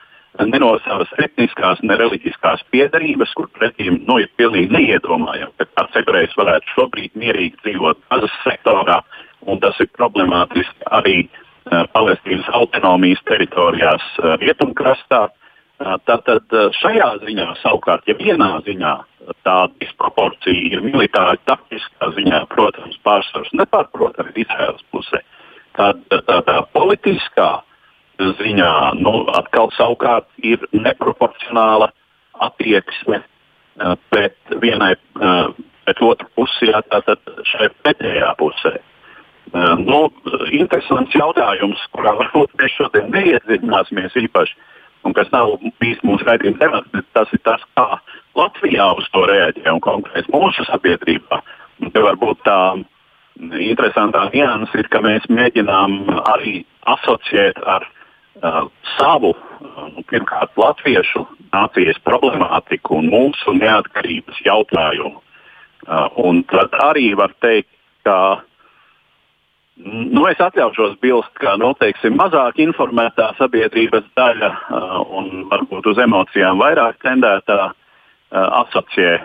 [0.40, 6.00] ne no savas etniskās, ne reliģiskās piedarības, kur pretīm nu, ir pilnīgi neiedomājami, ka kāds
[6.00, 9.02] ebrejs varētu šobrīd mierīgi dzīvot Gazas sektorā,
[9.44, 15.26] un tas ir problemātiski arī uh, Palestīnas autonomijas teritorijās uh, rietumkrastā.
[15.28, 15.43] Uh,
[15.84, 18.92] Tātad šajā ziņā savukārt, ja vienā ziņā
[19.44, 25.20] tā disproporcija ir militāri taktiskā ziņā, protams, pārsvars nepārprotami Izraels pusē.
[25.76, 27.50] Tad tā, tā, tā politiskā
[28.18, 28.72] ziņā
[29.02, 31.90] nu, atkal savukārt ir neproporcionāla
[32.46, 33.20] attieksme
[34.08, 37.20] pret vienai, pret otru pusi, jā, tātad
[37.50, 38.76] šai pretējā pusē.
[39.84, 40.06] Nu,
[40.50, 44.56] interesants jautājums, kurā varbūt mēs šodien neiedziļināsimies īpaši,
[45.04, 47.98] un kas nav bijis mūsu raidījuma temats, tas ir tas, kā
[48.38, 51.40] Latvijā uz to reaģē un konkrēti mūsu sabiedrībā.
[51.92, 52.58] Te varbūt tā
[53.60, 55.98] interesantā nianses ir, ka mēs mēģinām
[56.30, 65.20] arī asociēt ar uh, savu, uh, pirmkārt, latviešu nācijas problemātiku un mūsu neatkarības jautājumu.
[65.84, 67.70] Uh, un tad arī var teikt,
[68.06, 68.42] ka
[69.82, 76.00] nu, es atļaušos bilst, ka nu, teiksim, mazāk informētā sabiedrības daļa uh, un varbūt uz
[76.04, 77.74] emocijām vairāk tendētā uh,
[78.62, 79.18] asociē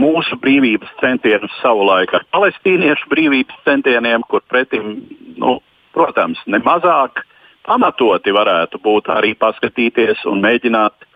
[0.00, 4.98] mūsu brīvības centienus savulaik ar palestīniešu brīvības centieniem, kur pretim,
[5.40, 5.58] nu,
[5.96, 7.24] protams, nemazāk
[7.66, 11.08] pamatoti varētu būt arī paskatīties un mēģināt,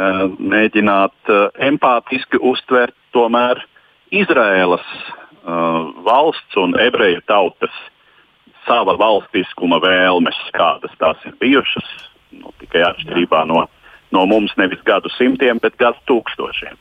[0.00, 1.34] uh, mēģināt
[1.70, 3.62] empātiski uztvert tomēr
[4.14, 4.86] Izraēlas
[6.06, 7.74] valsts un ebreju tautas
[8.66, 11.88] sava valstiskuma vēlmes, kādas tās ir bijušas,
[12.36, 13.64] nu, tikai atšķirībā no
[14.10, 16.76] no mums nevis gadu simtiem, bet gadu tūkstošiem.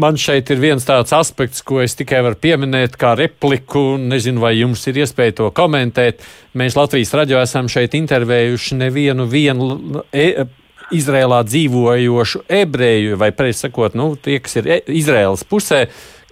[0.00, 3.96] Man šeit ir viens tāds aspekts, ko es tikai varu pieminēt, kā repliku.
[3.98, 6.22] Nezinu, vai jums ir iespēja to komentēt.
[6.54, 10.46] Mēs Latvijas raidījumā esam šeit intervējuši nevienu vienu, e,
[10.94, 15.84] Izrēlā dzīvojošu ebreju, vai precīzi sakot, nu, tie, kas ir e, Izraēlas pusē,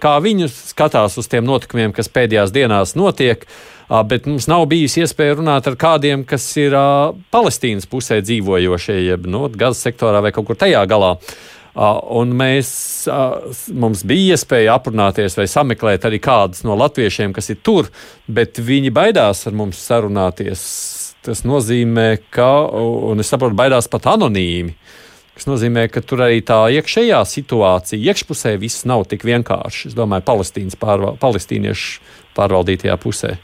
[0.03, 3.43] kā viņi skatās uz tiem notikumiem, kas pēdējās dienās notiek.
[3.89, 6.75] Bet mums nav bijusi iespēja runāt ar kādiem, kas ir
[7.33, 11.15] Palestīnas pusē dzīvojošie, jeb no nu, Gazas sektorā vai kaut kur tajā galā.
[11.73, 12.69] Un mēs,
[13.73, 17.89] mums bija iespēja aprunāties vai sameklēt arī kādus no latviešiem, kas ir tur,
[18.29, 20.63] bet viņi baidās ar mums sarunāties.
[21.25, 22.49] Tas nozīmē, ka,
[23.09, 24.77] un es saprotu, baidās pat anonīmi.
[25.39, 29.89] Tas nozīmē, ka tur arī tā iekšējā situācija, iekšpusē viss nav tik vienkārši.
[29.89, 32.01] Es domāju, Palestīnas pārval, palestīniešu
[32.35, 33.37] pārvaldītajā pusē.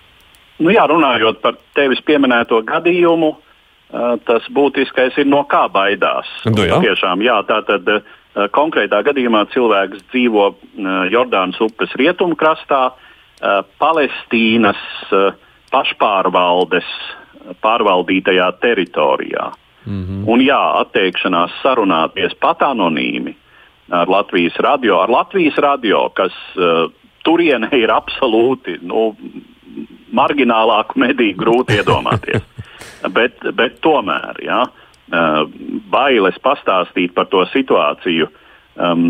[0.59, 3.33] Nu jā, runājot par tevis pieminēto gadījumu,
[4.25, 6.29] tas būtiskais ir no kā baidās.
[6.47, 6.79] Nu, jā.
[6.83, 7.89] Tiešām, jā, tā tad
[8.55, 10.47] konkrētā gadījumā cilvēks dzīvo
[11.11, 12.89] Jordānas upes rietumkrastā,
[13.79, 14.79] Palestīnas
[15.71, 16.87] pašpārvaldes
[17.61, 19.51] pārvaldītajā teritorijā.
[19.85, 20.23] Mm -hmm.
[20.27, 23.35] Un jā, atteikšanās sarunāties pat anonīmi
[23.89, 26.91] ar Latvijas radio, ar Latvijas radio kas uh,
[27.25, 29.13] turienē ir absolūti nu,
[30.15, 32.43] marginālāku mediju grūti iedomāties.
[33.17, 35.45] bet, bet tomēr, uh,
[35.91, 38.29] bailes pastāstīt par to situāciju
[38.75, 39.07] um,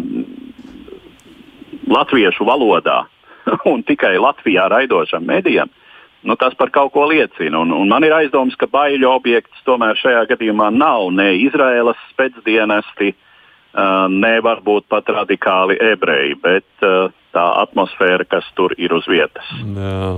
[1.88, 3.04] latviešu valodā
[3.72, 5.86] un tikai Latvijā raidošam medijam, uh,
[6.26, 7.60] nu, tas par kaut ko liecina.
[7.60, 13.14] Un, un man ir aizdoms, ka baiļu objekts tomēr šajā gadījumā nav ne Izraēlas spēcdienesti,
[13.14, 19.54] uh, ne varbūt pat radikāli ebreji, bet uh, tā atmosfēra, kas tur ir uz vietas.
[19.78, 20.16] Jā.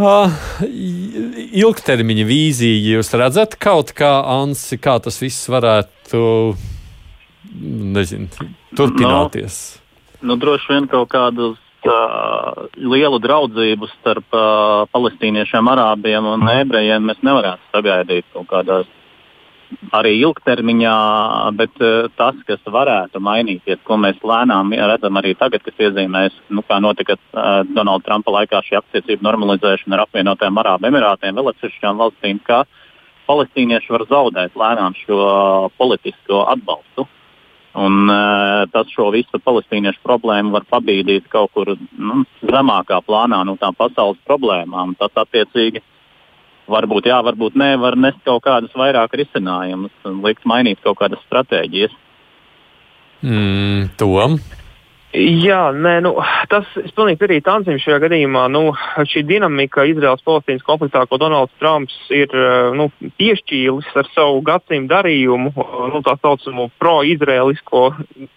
[0.00, 0.32] Uh,
[1.60, 6.20] ilgtermiņa vīzija, jūs redzat kaut kā, Ansi, kā tas viss varētu
[7.98, 8.30] nezinu,
[8.78, 9.58] turpināties?
[10.22, 17.04] Nu, nu, droši vien kaut kādus uh, lielu draudzību starp uh, palestīniešiem, arābiem un ebrejiem
[17.10, 18.88] mēs nevarētu sagaidīt kaut kādās
[19.96, 20.94] arī ilgtermiņā,
[21.58, 26.64] bet uh, tas, kas varētu mainīties, ko mēs lēnām redzam arī tagad, kas iezīmēs, nu,
[26.66, 32.02] kā notika uh, Donalda Trumpa laikā šī attiecību normalizēšana ar apvienotajām Arābu Emirātiem, vēl atsevišķām
[32.02, 32.64] valstīm, ka
[33.30, 35.22] palestīnieši var zaudēt lēnām šo
[35.78, 37.06] politisko atbalstu.
[37.80, 43.54] Un, uh, tas šo visu palestīniešu problēmu var pabīdīt kaut kur nu, zemākā plānā no
[43.60, 44.96] tām pasaules problēmām.
[44.98, 45.84] Tas attiecīgi
[46.70, 51.22] varbūt jā, varbūt nē, var nest kaut kādus vairāk risinājumus un likt mainīt kaut kādas
[51.26, 51.94] stratēģijas.
[53.20, 54.38] Mm, tom.
[55.10, 56.12] Jā, nē, nu,
[56.46, 58.44] tas es pilnīgi piekrītu Ansim šajā gadījumā.
[58.54, 58.60] Nu,
[59.10, 62.86] šī dinamika Izraels-Palestīnas konfliktā, ko Donalds Trumps ir eh, nu,
[63.18, 65.50] piešķīlis ar savu gadsimtu darījumu,
[65.90, 67.82] nu, tā saucamo pro-izraelisko,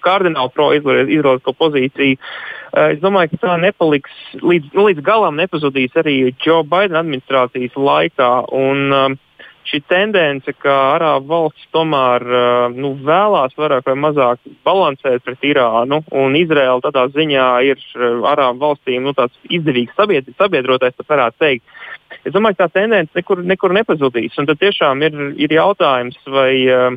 [0.02, 6.18] kardināli pro-izraelisko pozīciju, eh, es domāju, ka tā nepaliks līdz, nu, līdz galam nepazudīs arī
[6.42, 8.32] Joe Biden administrācijas laikā.
[8.50, 9.20] Un, um,
[9.68, 16.02] šī tendence, ka Arābu valstis tomēr uh, nu, vēlās vairāk vai mazāk balansēt pret Irānu,
[16.12, 19.16] un Izraela tādā ziņā ir uh, Arābu valstīm nu,
[19.50, 21.82] izdevīgs sabied, sabiedrotais, tā varētu teikt.
[22.24, 24.36] Es domāju, ka tā tendence nekur, nekur nepazudīs.
[24.40, 26.96] Un tad tiešām ir, ir jautājums, vai uh,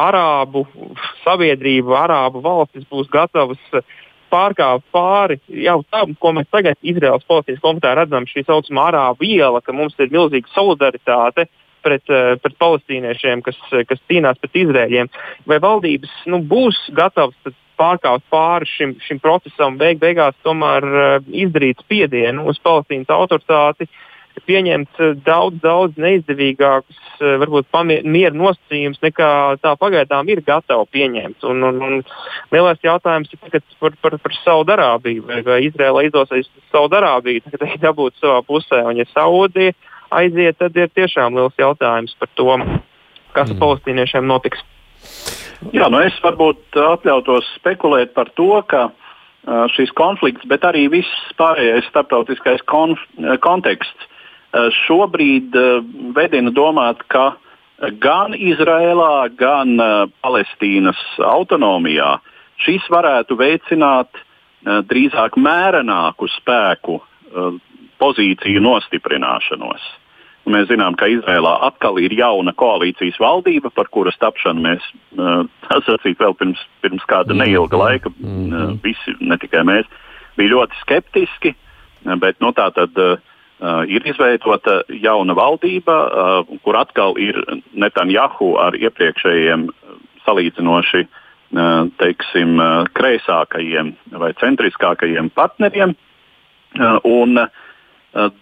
[0.00, 0.66] Arābu
[1.24, 3.60] sabiedrība, Arābu valstis būs gatavas
[4.30, 9.60] pārkāpt pāri jau tam, ko mēs tagad Izraels policijas komitē redzam, šī saucamā arābu iela,
[9.64, 11.48] ka mums ir milzīga solidaritāte
[11.84, 13.58] pret, eh, pret palestīniešiem, kas,
[13.88, 15.10] kas cīnās pret Izrēļiem.
[15.46, 21.80] Vai valdības nu, būs gatavas pārkāpt pāri šim, šim procesam, beig, beigās tomēr uh, izdarīt
[21.80, 23.88] spiedienu uz Palestīnas autoritāti,
[24.46, 26.98] pieņemt daudz, daudz neizdevīgākus,
[27.42, 27.68] varbūt
[28.04, 29.30] mieru nosacījumus, nekā
[29.62, 31.44] tā pagaidām ir gatava pieņemt.
[31.50, 32.00] Un, un, un
[32.54, 35.26] lielais jautājums ir par, par, par Saudarābiju.
[35.28, 39.76] Vai, vai Izraēlai izdosies Saudarābiju tagad dabūt savā pusē, un ja Saudija
[40.10, 42.52] aiziet, tad ir tiešām liels jautājums par to,
[43.34, 43.58] kas mm.
[43.62, 44.62] palestīniešiem notiks.
[45.76, 51.34] Jā, nu es varbūt atļautos spekulēt par to, ka uh, šis konflikts, bet arī viss
[51.40, 53.02] pārējais starptautiskais konf,
[53.44, 55.84] konteksts uh, šobrīd uh,
[56.16, 57.34] vedina domāt, ka
[58.00, 59.78] gan Izrēlā, gan
[60.20, 62.18] Palestīnas autonomijā
[62.60, 64.20] šis varētu veicināt
[64.60, 66.98] drīzāk mērenāku spēku
[68.00, 69.84] pozīciju nostiprināšanos.
[70.48, 74.86] Mēs zinām, ka Izrēlā atkal ir jauna koalīcijas valdība, par kuras tapšanu mēs
[75.20, 75.44] uh,
[75.86, 77.44] sacīt vēl pirms, pirms kāda mhm.
[77.44, 78.12] neilga laika.
[78.20, 79.88] Uh, visi, ne tikai mēs,
[80.40, 81.54] bija ļoti skeptiski,
[82.22, 83.18] bet nu, tā tad uh,
[83.84, 87.36] ir izveidota jauna valdība, uh, kur atkal ir
[87.76, 89.68] Netanjahu ar iepriekšējiem
[90.24, 93.92] salīdzinoši uh, teiksim, uh, kreisākajiem
[94.22, 95.92] vai centriskākajiem partneriem.
[96.78, 97.68] Uh, un, uh, Eh,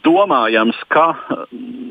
[0.05, 1.13] domājams, ka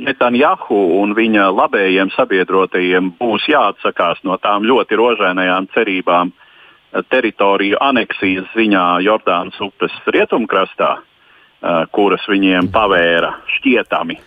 [0.07, 8.49] Netanjahu un viņa labējiem sabiedrotajiem būs jāatsakās no tām ļoti rožainajām cerībām eh, teritoriju aneksijas
[8.55, 14.17] ziņā Jordānas upes rietumkrastā, eh, kuras viņiem pavēra šķietami.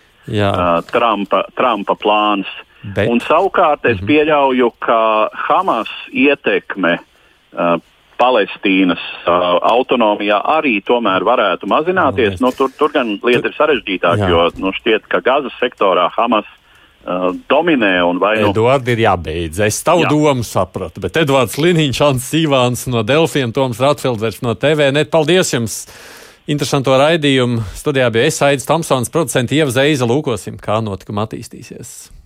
[0.91, 2.47] Trumpa, Trumpa plāns.
[2.81, 3.09] Bet...
[3.09, 4.07] Un savukārt es mhm.
[4.07, 5.01] pieļauju, ka
[5.49, 6.99] Hamas ietekme
[8.21, 12.37] Palestīnas uh, autonomijā arī tomēr varētu mazināties.
[12.43, 17.31] Nu, tur, tur gan lieta ir sarežģītāka, jo nu, šķiet, ka Gazas sektorā Hamas uh,
[17.49, 18.53] dominē un vai nu.
[18.53, 19.63] Eduards ir jābeidz.
[19.65, 20.13] Es tavu Jā.
[20.13, 24.91] domu sapratu, bet Edvards Liniņš, Ants Sīvāns no Delfiem, Toms Ratfelders no TV.
[24.93, 25.83] Net, paldies jums!
[26.49, 30.09] Interesanto raidījumu studijā bija es, Aits Tomsons, producents Ieva Zeiza.
[30.09, 32.20] Lūkosim, kā notikuma attīstīsies.